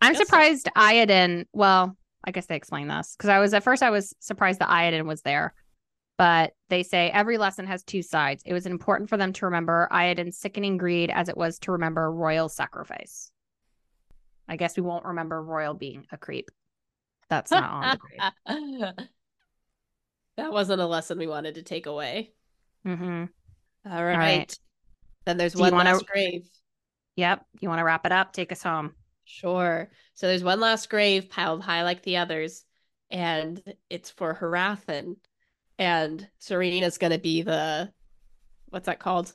[0.00, 0.24] I'm so.
[0.24, 1.46] surprised Iadon.
[1.52, 4.68] Well, I guess they explain this because I was at first I was surprised that
[4.68, 5.54] Iadon was there,
[6.18, 8.42] but they say every lesson has two sides.
[8.44, 12.10] It was important for them to remember Iadon's sickening greed as it was to remember
[12.10, 13.30] Roial sacrifice.
[14.48, 16.50] I guess we won't remember Roial being a creep.
[17.30, 18.92] That's not on the grave.
[20.36, 22.32] that wasn't a lesson we wanted to take away.
[22.84, 23.24] hmm
[23.86, 24.18] All right.
[24.18, 24.58] right.
[25.24, 26.48] Then there's Do one wanna- last grave.
[27.16, 27.46] Yep.
[27.60, 28.32] You want to wrap it up?
[28.32, 28.94] Take us home.
[29.24, 29.90] Sure.
[30.14, 32.64] So there's one last grave piled high like the others,
[33.10, 35.16] and it's for Hrathen.
[35.78, 37.92] And Sarene's gonna be the
[38.66, 39.32] what's that called?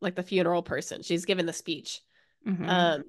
[0.00, 1.02] Like the funeral person.
[1.02, 2.00] She's given the speech.
[2.46, 2.68] Mhm.
[2.68, 3.04] Um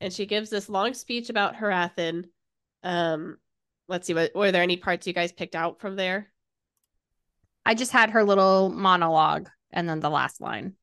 [0.00, 2.24] and she gives this long speech about Hrathen.
[2.82, 3.38] Um
[3.88, 6.32] let's see, what were there any parts you guys picked out from there?
[7.64, 10.74] I just had her little monologue and then the last line.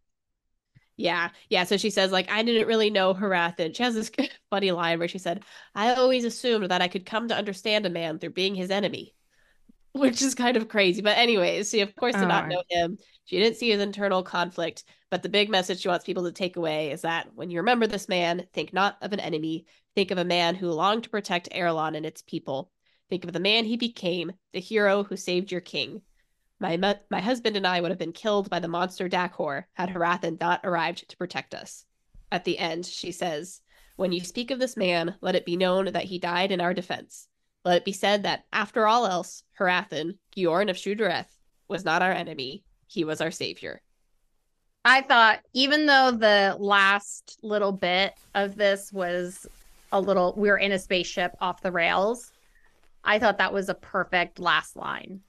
[0.99, 1.63] Yeah, yeah.
[1.63, 3.73] So she says, like, I didn't really know Hrathen.
[3.73, 4.11] She has this
[4.49, 7.89] funny line where she said, I always assumed that I could come to understand a
[7.89, 9.15] man through being his enemy,
[9.93, 11.01] which is kind of crazy.
[11.01, 12.47] But, anyways, she, of course, did not Oh.
[12.47, 12.97] know him.
[13.23, 14.83] She didn't see his internal conflict.
[15.09, 17.87] But the big message she wants people to take away is that when you remember
[17.87, 21.49] this man, think not of an enemy, think of a man who longed to protect
[21.51, 22.71] Arelon and its people.
[23.09, 26.01] Think of the man he became, the hero who saved your king.
[26.59, 29.89] My mu- my husband and I would have been killed by the monster Dakhor had
[29.89, 31.85] Hrathen not arrived to protect us.
[32.31, 33.61] At the end, she says,
[33.95, 36.73] When you speak of this man, let it be known that he died in our
[36.73, 37.27] defense.
[37.63, 42.11] Let it be said that, after all else, Harathan, Gyorn of Shu-Dereth, was not our
[42.11, 42.63] enemy.
[42.87, 43.81] He was our savior.
[44.85, 49.45] I thought, even though the last little bit of this was
[49.91, 52.31] a little, we're in a spaceship off the rails,
[53.03, 55.21] I thought that was a perfect last line.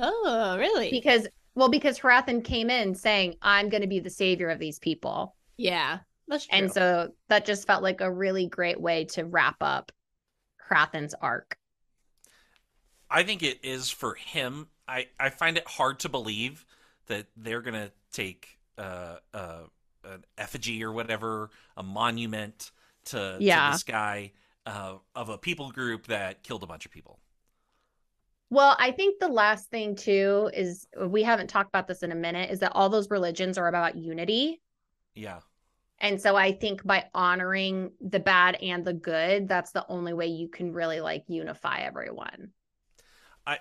[0.00, 0.90] Oh, really?
[0.90, 4.78] Because, well, because Hrathen came in saying, I'm going to be the savior of these
[4.78, 5.34] people.
[5.56, 5.98] yeah,
[6.28, 6.58] that's true.
[6.58, 9.90] And so that just felt like a really great way to wrap up
[10.70, 11.56] Hrathen's arc.
[13.10, 14.68] I think it is for him.
[14.86, 16.66] I, I find it hard to believe
[17.06, 19.60] that they're gonna take uh, uh,
[20.04, 22.70] an effigy or whatever, a monument
[23.06, 23.66] to, Yeah.
[23.66, 24.32] to this guy
[24.66, 27.18] uh, of a people group that killed a bunch of people.
[28.50, 32.12] Well, I think the last thing too is uh, we haven't talked about this in
[32.12, 34.60] a minute is that all those religions are about unity.
[35.14, 35.40] Yeah,
[36.00, 40.26] And so I think by honoring the bad and the good, that's the only way
[40.26, 42.52] you can really like unify everyone.
[43.46, 43.58] I,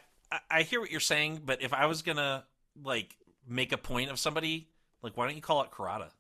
[0.50, 2.46] I hear what you're saying, but if I was gonna
[2.84, 3.16] like
[3.48, 4.70] make a point of somebody,
[5.02, 6.12] like why don't you call it Karata?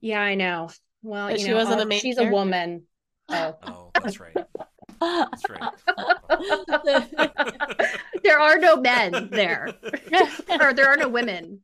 [0.00, 0.70] Yeah, I know.
[1.02, 2.20] Well, But you she know, wasn't a main she's character.
[2.20, 2.86] a woman.
[3.28, 3.58] Oh.
[3.62, 4.38] Oh, that's right.
[8.24, 9.68] There are no men there.
[10.60, 11.60] or there are no women.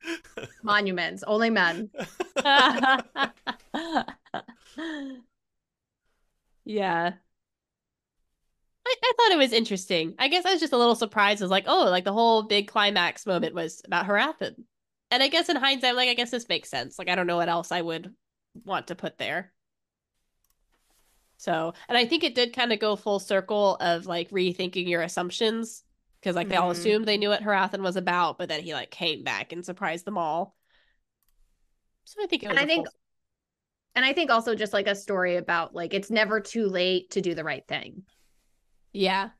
[0.62, 1.89] Monuments, only men.
[6.65, 7.15] yeah.
[8.87, 10.15] I I thought it was interesting.
[10.19, 11.43] I guess I was just a little surprised.
[11.43, 14.65] I was like, oh, like the whole big climax moment was about Hrathen.
[15.11, 16.99] And I guess in hindsight, like I guess this makes sense.
[16.99, 18.15] Like I don't know what else I would
[18.65, 19.53] want to put there.
[21.41, 25.01] So, and I think it did kind of go full circle of like rethinking your
[25.01, 25.83] assumptions
[26.21, 26.73] because like they all Mhm.
[26.73, 30.05] assumed they knew what Hrathen was about, but then he like came back and surprised
[30.05, 30.55] them all.
[32.05, 32.59] So I think it was.
[32.59, 32.95] And I think full-
[33.95, 37.23] and I think also just like a story about like it's never too late to
[37.23, 38.05] do the right thing,
[38.93, 39.31] yeah,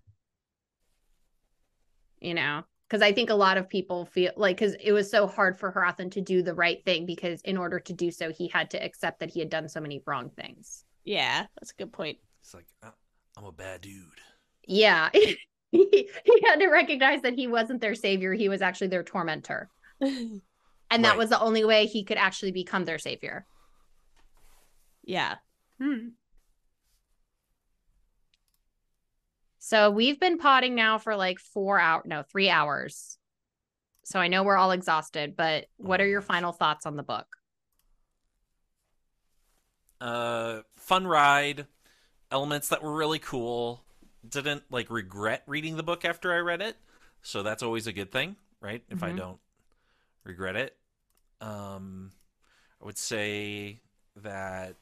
[2.21, 2.65] you know?
[2.89, 5.71] Because I think a lot of people feel like because it was so hard for
[5.71, 8.83] Hrathen to do the right thing because in order to do so, he had to
[8.83, 10.85] accept that he had done so many wrong things.
[11.05, 12.19] Yeah, that's a good point.
[12.43, 12.91] It's like "Uh,
[13.37, 14.21] I'm a bad dude.
[14.67, 15.11] Yeah.
[15.13, 15.37] he,
[15.73, 19.69] he had to recognize that he wasn't their savior, he was actually their tormentor.
[20.93, 23.47] And that was the only way he could actually become their savior.
[25.05, 25.37] yeah.
[25.81, 26.09] Hmm.
[29.61, 33.19] So we've been potting now for like four hours, no, three hours.
[34.05, 37.27] So I know we're all exhausted, but what are your final thoughts on the book?
[40.01, 41.67] Uh, fun ride,
[42.31, 43.85] elements that were really cool.
[44.29, 46.77] Didn't like regret reading the book after I read it,
[47.23, 48.83] so that's always a good thing, right?
[48.89, 49.17] If I Mhm.
[49.17, 49.41] don't
[50.25, 50.77] regret it,
[51.41, 52.13] um,
[52.81, 53.81] I would say
[54.17, 54.77] that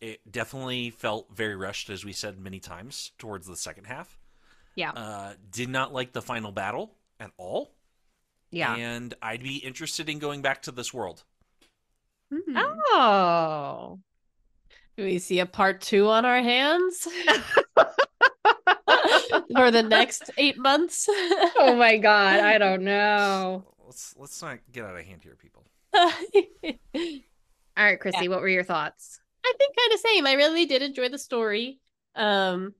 [0.00, 4.18] it definitely felt very rushed, as we said many times towards the second half.
[4.74, 4.92] Yeah.
[4.92, 7.74] Uh, did not like the final battle at all.
[8.50, 8.74] Yeah.
[8.76, 11.24] And I'd be interested in going back to this world.
[12.32, 12.56] Hmm.
[12.56, 14.00] Oh.
[14.98, 17.06] Do we see a part two on our hands
[19.54, 21.06] for the next eight months?
[21.08, 23.62] oh my god, I don't know.
[23.86, 25.64] Let's let's not get out of hand here, people.
[25.94, 26.10] All
[27.84, 29.20] right, Chrissy, what were your thoughts?
[29.46, 30.26] I think kind of same.
[30.26, 31.78] I really did enjoy the story.
[32.16, 32.74] Um,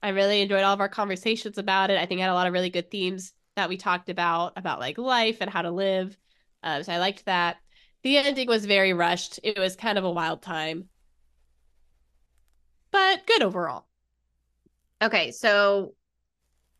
[0.00, 1.98] I really enjoyed all of our conversations about it.
[1.98, 4.78] I think it had a lot of really good themes that we talked about, about
[4.78, 6.16] like life and how to live.
[6.62, 7.56] Uh, so I liked that.
[8.04, 9.40] The ending was very rushed.
[9.42, 10.88] It was kind of a wild time,
[12.90, 13.86] but good overall.
[15.02, 15.94] Okay, so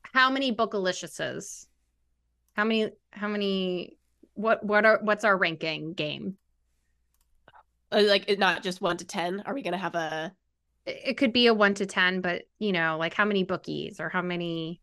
[0.02, 1.66] how many bookaliciouses?
[2.54, 3.96] How many how many
[4.34, 6.36] what what are what's our ranking game?
[7.92, 9.42] Uh, Like not just one to ten.
[9.46, 10.32] Are we gonna have a?
[10.86, 14.00] It it could be a 1 to 10, but you know, like how many bookies
[14.00, 14.80] or how many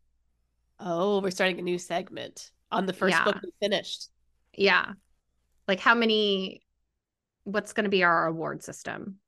[0.80, 3.24] Oh, we're starting a new segment on the first Yeah.
[3.24, 4.10] book we finished.
[4.58, 4.94] yeah.
[5.68, 6.62] Like how many
[7.44, 9.20] what's going to be our award system?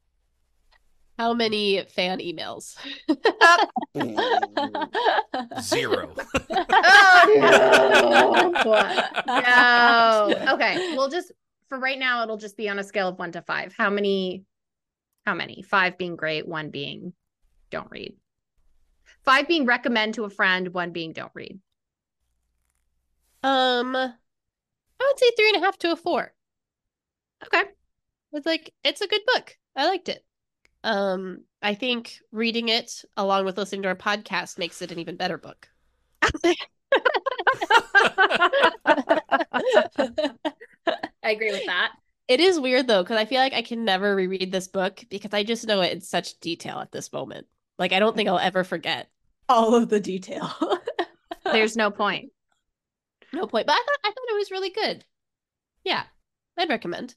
[1.18, 2.76] How many fan emails?
[5.62, 6.14] Zero.
[6.80, 8.54] Oh
[9.28, 9.42] no.
[9.42, 10.54] No.
[10.54, 10.94] Okay.
[10.96, 11.32] We'll just
[11.68, 13.74] for right now it'll just be on a scale of 1 to 5.
[13.78, 14.46] How many
[15.26, 15.64] how many?
[15.64, 17.14] 5 being great, 1 being
[17.70, 18.16] don't read.
[19.26, 21.60] 5 being recommend to a friend, 1 being don't read.
[23.44, 24.14] Um, I
[25.00, 26.34] would say three and a half to a four.
[27.46, 27.64] Okay.
[28.34, 29.58] It's like it's a good book.
[29.76, 30.24] I liked it.
[30.88, 35.18] Um, I think reading it along with listening to our podcast makes it an even
[35.18, 35.68] better book.
[36.22, 36.56] I
[41.24, 41.92] agree with that.
[42.30, 45.34] It is weird though, because I feel like I can never reread this book because
[45.34, 47.48] I just know it in such detail at this moment.
[47.78, 49.10] Like I don't think I'll ever forget
[49.50, 50.50] all of the detail.
[51.44, 52.32] There's no point.
[53.34, 53.68] no point.
[53.68, 55.04] But I thought I thought it was really good.
[55.84, 56.04] Yeah,
[56.58, 57.16] I'd recommend.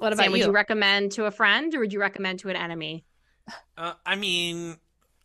[0.00, 0.46] What about Sam, would you?
[0.46, 3.04] you recommend to a friend or would you recommend to an enemy?
[3.76, 4.76] Uh, I mean,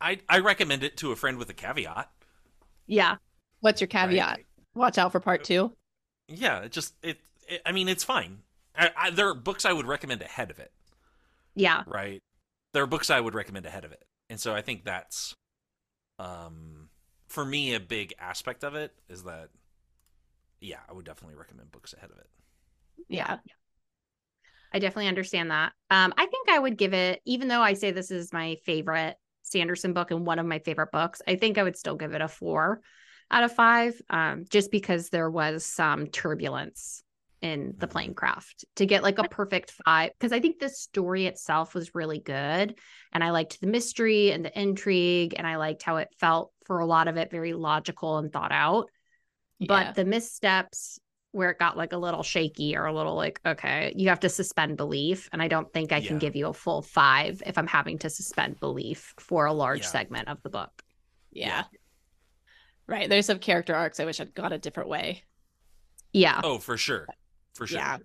[0.01, 2.11] I I recommend it to a friend with a caveat.
[2.87, 3.15] Yeah.
[3.61, 4.09] What's your right?
[4.09, 4.39] caveat?
[4.75, 5.73] Watch out for part two.
[6.27, 7.61] Yeah, it just it, it.
[7.65, 8.39] I mean, it's fine.
[8.77, 10.71] I, I, there are books I would recommend ahead of it,
[11.55, 11.83] Yeah.
[11.87, 12.21] right?
[12.73, 15.33] There are books I would recommend ahead of it, and so I think that's,
[16.19, 16.89] um,
[17.27, 19.49] for me a big aspect of it is that,
[20.59, 22.27] yeah, I would definitely recommend books ahead of it.
[23.07, 23.37] Yeah.
[24.75, 25.71] I definitely understand that.
[25.89, 29.15] Um, I think I would give it, even though I say this is my favorite
[29.41, 32.19] Sanderson book and one of my favorite books, I think I would still give it
[32.19, 32.81] a four
[33.31, 37.03] out of five, um, just because there was some turbulence
[37.41, 37.91] in the Mhm.
[37.91, 40.11] plane craft to get like a perfect five.
[40.11, 42.77] Because I think the story itself was really good.
[43.13, 45.35] And I liked the mystery and the intrigue.
[45.37, 48.51] And I liked how it felt for a lot of it very logical and thought
[48.51, 48.89] out
[49.59, 50.99] but the missteps
[51.35, 54.29] where it got like a little shaky or a little like okay you have to
[54.29, 57.67] suspend belief and i don't think i can give you a full five if i'm
[57.67, 59.87] having to suspend belief for a large Yeah.
[59.87, 60.83] segment of the book
[61.31, 61.63] yeah.
[62.87, 63.09] Right.
[63.09, 65.23] There's some character arcs I wish I'd gone a different way.
[66.13, 67.07] yeah Oh, for sure,
[67.55, 67.79] for sure.
[67.79, 67.97] Yeah.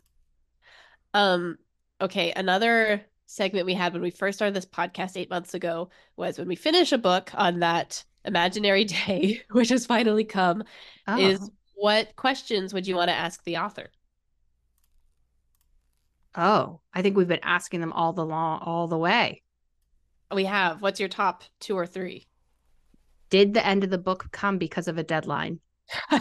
[1.15, 1.59] Um,
[2.01, 6.39] okay, another segment we had when we first started this podcast eight months ago was
[6.39, 10.65] when we finish a book on that imaginary day, which has finally come,
[11.07, 11.19] Oh.
[11.19, 11.51] is
[11.81, 13.91] what questions would you want to ask the author?
[16.37, 19.43] oh, I think we've been asking them all the long, all the way.
[20.33, 20.81] We have.
[20.81, 22.27] What's your top two or three?
[23.31, 25.61] Did the end of the book come because of a deadline?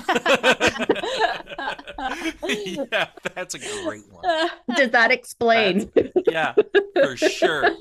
[2.48, 4.49] yeah, that's a great one.
[4.76, 5.91] Does that explain?
[6.27, 6.56] Yeah,
[6.95, 7.64] for sure.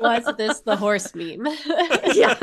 [0.00, 1.46] Was this the horse meme?
[2.14, 2.34] yeah.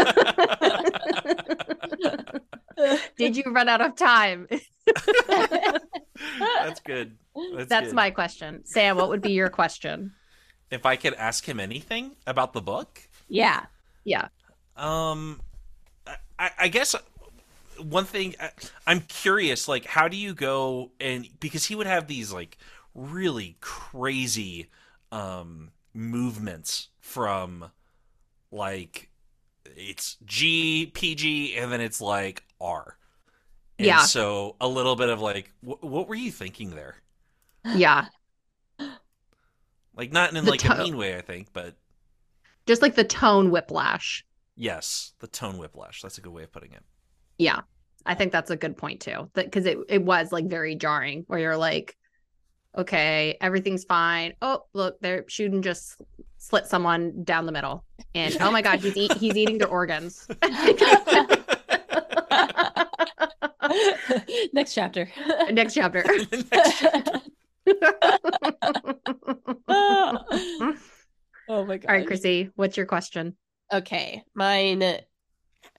[3.18, 4.48] Did you run out of time?
[5.28, 7.18] That's good.
[7.56, 7.96] That's, That's good.
[7.96, 8.66] my question.
[8.66, 10.14] Sam, what would be your question?
[10.70, 13.66] If I could ask him anything about the book, yeah.
[14.04, 14.28] Yeah.
[14.78, 15.42] um,
[16.40, 16.96] I, I guess
[17.78, 18.50] one thing I,
[18.88, 22.58] I'm curious, like, how do you go and because he would have these like
[22.94, 24.70] really crazy
[25.12, 27.72] um movements from
[28.52, 29.10] like
[29.66, 32.98] it's G PG and then it's like R.
[33.80, 34.02] And Yeah.
[34.04, 36.96] So a little bit of like, wh- what were you thinking there?
[37.76, 38.06] Yeah.
[39.96, 41.76] Like not in The like to- a mean way, I think, but
[42.66, 44.26] Just like the tone whiplash.
[44.56, 46.02] yes, the tone whiplash.
[46.02, 46.84] That's a good way of putting it.
[47.38, 47.62] Yeah.
[48.06, 49.30] I think that's a good point too.
[49.34, 51.96] That because it, it was like very jarring where you're like,
[52.78, 54.34] okay, everything's fine.
[54.42, 56.02] Oh, look, they're shooting just
[56.38, 57.84] slit someone down the middle.
[58.16, 60.28] And oh my god, he's eat, he's eating their organs.
[64.54, 65.10] Next chapter.
[65.52, 66.04] Next chapter.
[71.48, 71.90] oh my god.
[71.90, 73.36] All right, Chrissy, what's your question?
[73.72, 74.84] Okay, mine.
[74.84, 75.02] I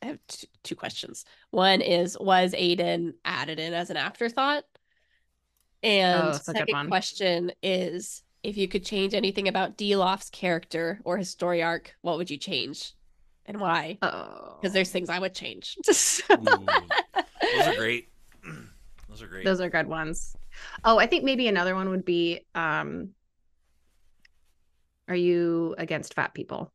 [0.02, 1.24] have two, two questions.
[1.50, 4.64] One is, was Aiden added in as an afterthought?
[5.82, 11.00] And Oh, that's a second question is, if you could change anything about Dilaf's character
[11.04, 12.92] or his story arc, what would you change,
[13.46, 13.98] and why?
[14.02, 15.76] Oh, Because there's things I would change.
[15.86, 16.22] Those
[17.66, 18.08] are great.
[19.08, 19.44] Those are great.
[19.44, 20.34] those are good ones.
[20.84, 23.10] Oh, I think maybe another one would be um
[25.08, 26.72] Are you against fat people?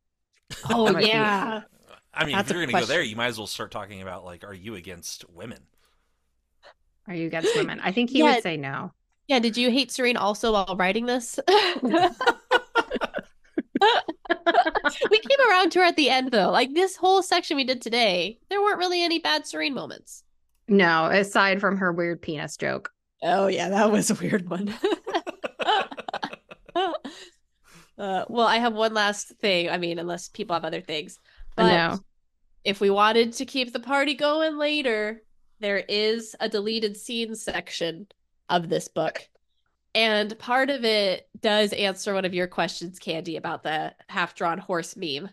[0.70, 1.62] oh That might yeah.
[2.14, 3.70] I mean, That's if a you're going to go there, you might as well start
[3.70, 5.66] talking about like, are you against women?
[7.06, 7.80] Are you against women?
[7.82, 8.34] I think he Yeah.
[8.34, 8.92] would say no.
[9.28, 11.38] Yeah, did you hate Sarene also while writing this?
[11.48, 11.52] we
[15.20, 16.50] came around to her at the end though.
[16.50, 20.24] Like this whole section we did today, there weren't really any bad Sarene moments.
[20.66, 22.90] No, aside from her weird penis joke.
[23.22, 24.74] Oh yeah, that was a weird one.
[26.74, 26.92] uh,
[28.28, 29.68] well, I have one last thing.
[29.68, 31.18] I mean, unless people have other things.
[31.54, 31.98] But No.
[32.64, 35.22] if we wanted to keep the party going later,
[35.60, 38.06] there is a deleted scenes section
[38.48, 39.28] of this book.
[39.94, 44.58] And part of it does answer one of your questions, Candy, about the half drawn
[44.58, 45.30] horse meme,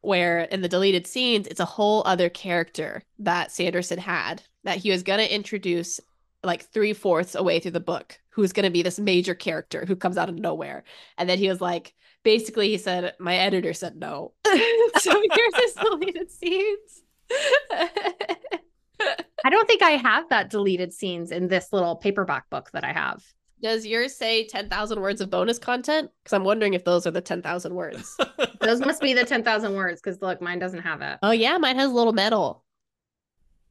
[0.00, 4.90] where in the deleted scenes, it's a whole other character that Sanderson had that he
[4.90, 6.00] was going to introduce
[6.42, 9.96] like three fourths away through the book, who's going to be this major character who
[9.96, 10.84] comes out of nowhere.
[11.18, 14.32] And then he was like, basically, he said, My editor said no.
[14.46, 17.02] so here's his deleted scenes.
[19.00, 22.92] I don't think I have that deleted scenes in this little paperback book that I
[22.92, 23.22] have.
[23.62, 26.10] Does yours say 10,000 words of bonus content?
[26.22, 28.16] Because I'm wondering if those are the 10,000 words.
[28.60, 31.18] Those must be the 10,000 words because look, mine doesn't have it.
[31.22, 32.64] oh, yeah, mine has a little medal.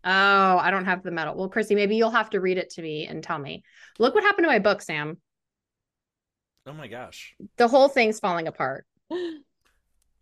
[0.03, 1.35] Oh, I don't have the medal.
[1.35, 3.63] Well, Chrissy, maybe you'll have to read it to me and tell me.
[3.99, 5.17] Look what happened to my book, Sam.
[6.65, 7.35] oh my gosh.
[7.57, 8.85] The whole thing's falling apart.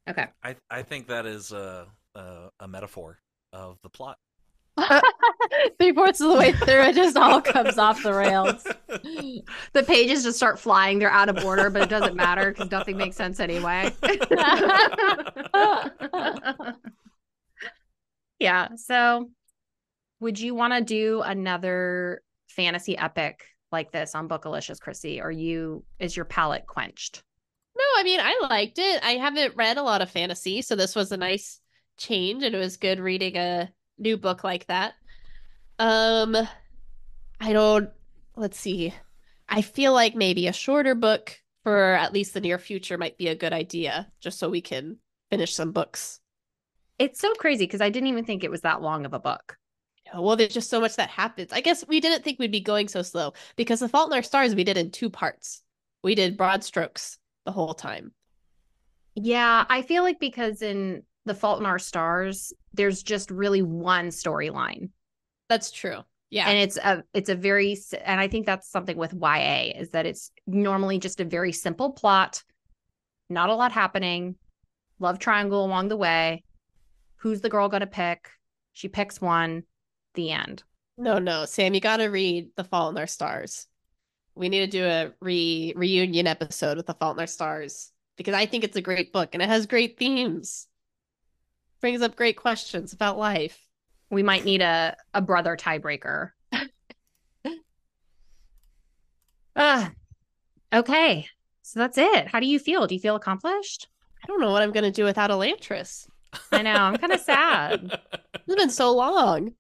[0.10, 0.26] Okay.
[0.44, 3.20] I, I think that is a, a, a metaphor
[3.54, 4.18] of the plot.
[5.80, 8.66] Three fourths of the way through, it just all comes off the rails.
[9.74, 11.00] The pages just start flying.
[11.00, 13.94] They're out of order, but it doesn't matter because nothing makes sense anyway.
[18.40, 18.70] yeah.
[18.76, 19.30] So,
[20.20, 25.22] would you want to do another fantasy epic like this on Bookalicious, Chrissy?
[25.22, 27.22] Or you is your palate quenched?
[27.76, 29.04] No, I mean, I liked it.
[29.04, 31.60] I haven't read a lot of fantasy, so this was a nice
[31.98, 34.94] change and it was good reading a new book like that.
[35.80, 36.36] Um
[37.40, 37.90] I don't
[38.36, 38.94] let's see.
[39.49, 43.28] I feel like maybe a shorter book for at least the near future might be
[43.28, 44.98] a good idea just so we can
[45.30, 46.20] finish some books.
[46.99, 49.57] It's so crazy because I didn't even think it was that long of a book.
[50.14, 51.52] Well, there's just so much that happens.
[51.52, 54.22] I guess we didn't think we'd be going so slow because The Fault in Our
[54.22, 55.64] Stars we did in two parts.
[56.03, 58.11] We did broad strokes the whole time.
[59.15, 64.10] Yeah, I feel like because in The Fault in Our Stars, there's just really one
[64.10, 64.90] storyline.
[65.50, 66.00] That's true.
[66.30, 66.50] Yeah.
[66.50, 70.08] and it's a it's a very and i think that's something with ya is that
[70.08, 72.41] it's normally just a very simple plot
[73.30, 74.36] Not a lot happening.
[75.00, 76.44] Love triangle along the way.
[77.18, 78.30] Who's the girl going to pick?
[78.72, 79.64] She picks one.
[80.16, 80.64] The end.
[80.98, 83.68] No, no, Sam, you got to read The Fault in Our Stars.
[84.36, 88.34] We need to do a re reunion episode with The Fault in Our Stars because
[88.36, 90.68] I think it's a great book and it has great themes.
[91.84, 93.60] Brings up great questions about life.
[94.10, 96.32] We might need a a brother tiebreaker.
[99.56, 99.92] Ah,
[100.74, 101.28] okay.
[101.62, 102.28] So that's it.
[102.28, 102.88] How do you feel?
[102.88, 103.88] Do you feel accomplished?
[104.24, 106.08] I don't know what I'm going to do without Elantris.
[106.52, 106.72] I know.
[106.72, 108.00] I'm kind of sad.
[108.48, 109.54] It's been so long.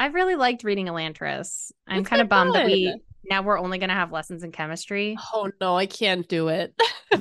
[0.00, 1.70] I've really liked reading Elantris.
[1.86, 2.98] I'm kind of bummed that we.
[3.24, 5.16] Now we're only going to have lessons in chemistry.
[5.34, 6.74] Oh no, I can't do it.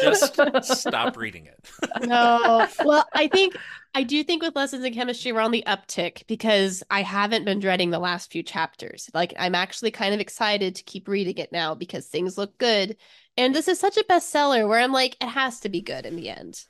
[0.00, 0.34] Just
[0.80, 1.70] stop reading it.
[2.06, 2.66] no.
[2.84, 3.56] Well, I think
[3.94, 7.60] I do think with lessons in chemistry we're on the uptick because I haven't been
[7.60, 9.10] dreading the last few chapters.
[9.14, 12.96] Like I'm actually kind of excited to keep reading it now because things look good.
[13.36, 16.16] And this is such a bestseller where I'm like, it has to be good in
[16.16, 16.64] the end.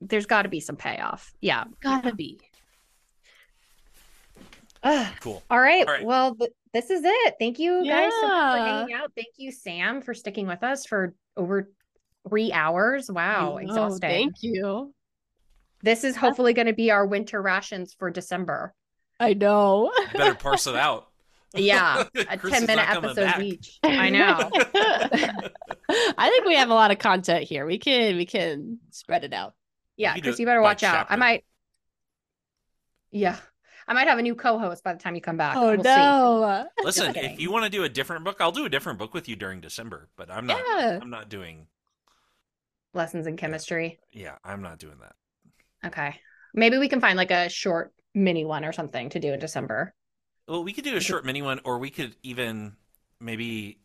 [0.00, 1.32] There's got to be some payoff.
[1.40, 1.64] Yeah.
[1.82, 2.38] Gotta be.
[4.82, 5.14] Ugh.
[5.20, 5.42] Cool.
[5.50, 5.86] All right.
[5.86, 6.04] All right.
[6.04, 7.34] Well, th- this is it.
[7.38, 9.12] Thank you guys so much for hanging out.
[9.14, 11.70] Thank you, Sam, for sticking with us for over
[12.28, 13.10] three hours.
[13.10, 14.08] Wow, Oh, exhausting.
[14.10, 14.92] Thank you.
[15.82, 18.74] This is hopefully going to be our winter rations for December.
[19.20, 19.92] I know.
[20.12, 21.08] You better parse it out.
[21.54, 23.78] Yeah, a Chris 10 is minute not coming episodes each.
[23.82, 24.50] I know.
[26.18, 27.64] I think we have a lot of content here.
[27.64, 29.54] We can we can spread it out.
[29.96, 31.06] Yeah, You do Chris, you better by watch out.
[31.08, 31.44] I might.
[33.10, 33.36] Yeah,
[33.88, 35.56] I might have a new co-host by the time you come back.
[35.56, 35.84] Oh We'll see.
[35.84, 36.66] no.
[36.82, 39.28] Listen, if you want to do a different book, I'll do a different book with
[39.28, 40.08] you during December.
[40.16, 40.60] But I'm not.
[40.66, 40.98] Yeah.
[41.00, 41.66] I'm not doing.
[42.94, 43.98] Lessons in chemistry.
[44.12, 45.14] Yeah, I'm not doing that.
[45.86, 46.18] Okay,
[46.54, 49.94] maybe we can find like a short mini one or something to do in December.
[50.48, 52.76] Well, we could do a short mini one, or we could even
[53.20, 53.78] maybe.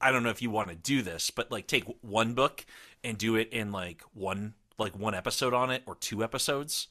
[0.00, 2.64] I don't know if you want to do this, but like take one book
[3.04, 6.88] and do it in like one like one episode on it or two episodes,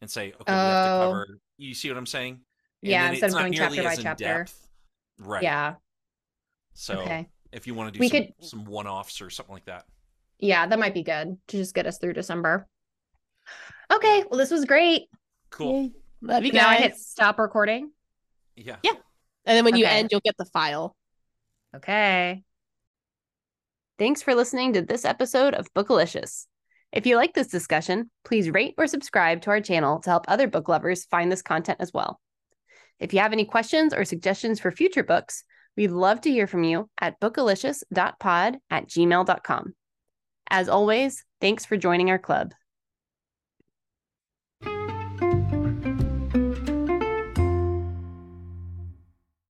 [0.00, 1.10] and say, okay, we have to Oh.
[1.12, 1.38] cover.
[1.58, 2.40] You see what I'm saying?
[2.82, 4.24] And Yeah, instead of going nearly chapter by as in chapter.
[4.24, 4.68] depth.
[5.18, 5.42] Right.
[5.42, 5.74] Yeah.
[6.74, 7.28] So Okay.
[7.52, 9.86] if you want to do We some, could- some one offs or something like that.
[10.38, 12.66] Yeah, that might be good to just get us through December.
[13.92, 15.08] Okay, well, this was great.
[15.50, 15.82] Cool.
[15.82, 15.92] Yay.
[16.22, 16.82] Love you Now I guys.
[16.82, 17.90] hit stop recording.
[18.56, 18.76] Yeah.
[18.82, 18.92] Yeah.
[19.44, 20.96] And then when you end, you'll get the file.
[21.76, 22.42] Okay.
[23.98, 26.46] Thanks for listening to this episode of Bookalicious.
[26.92, 30.48] If you like this discussion, please rate or subscribe to our channel to help other
[30.48, 32.20] book lovers find this content as well.
[32.98, 35.44] If you have any questions or suggestions for future books,
[35.76, 39.74] we'd love to hear from you at bookalicious.pod at gmail.com.
[40.50, 42.52] As always, thanks for joining our club.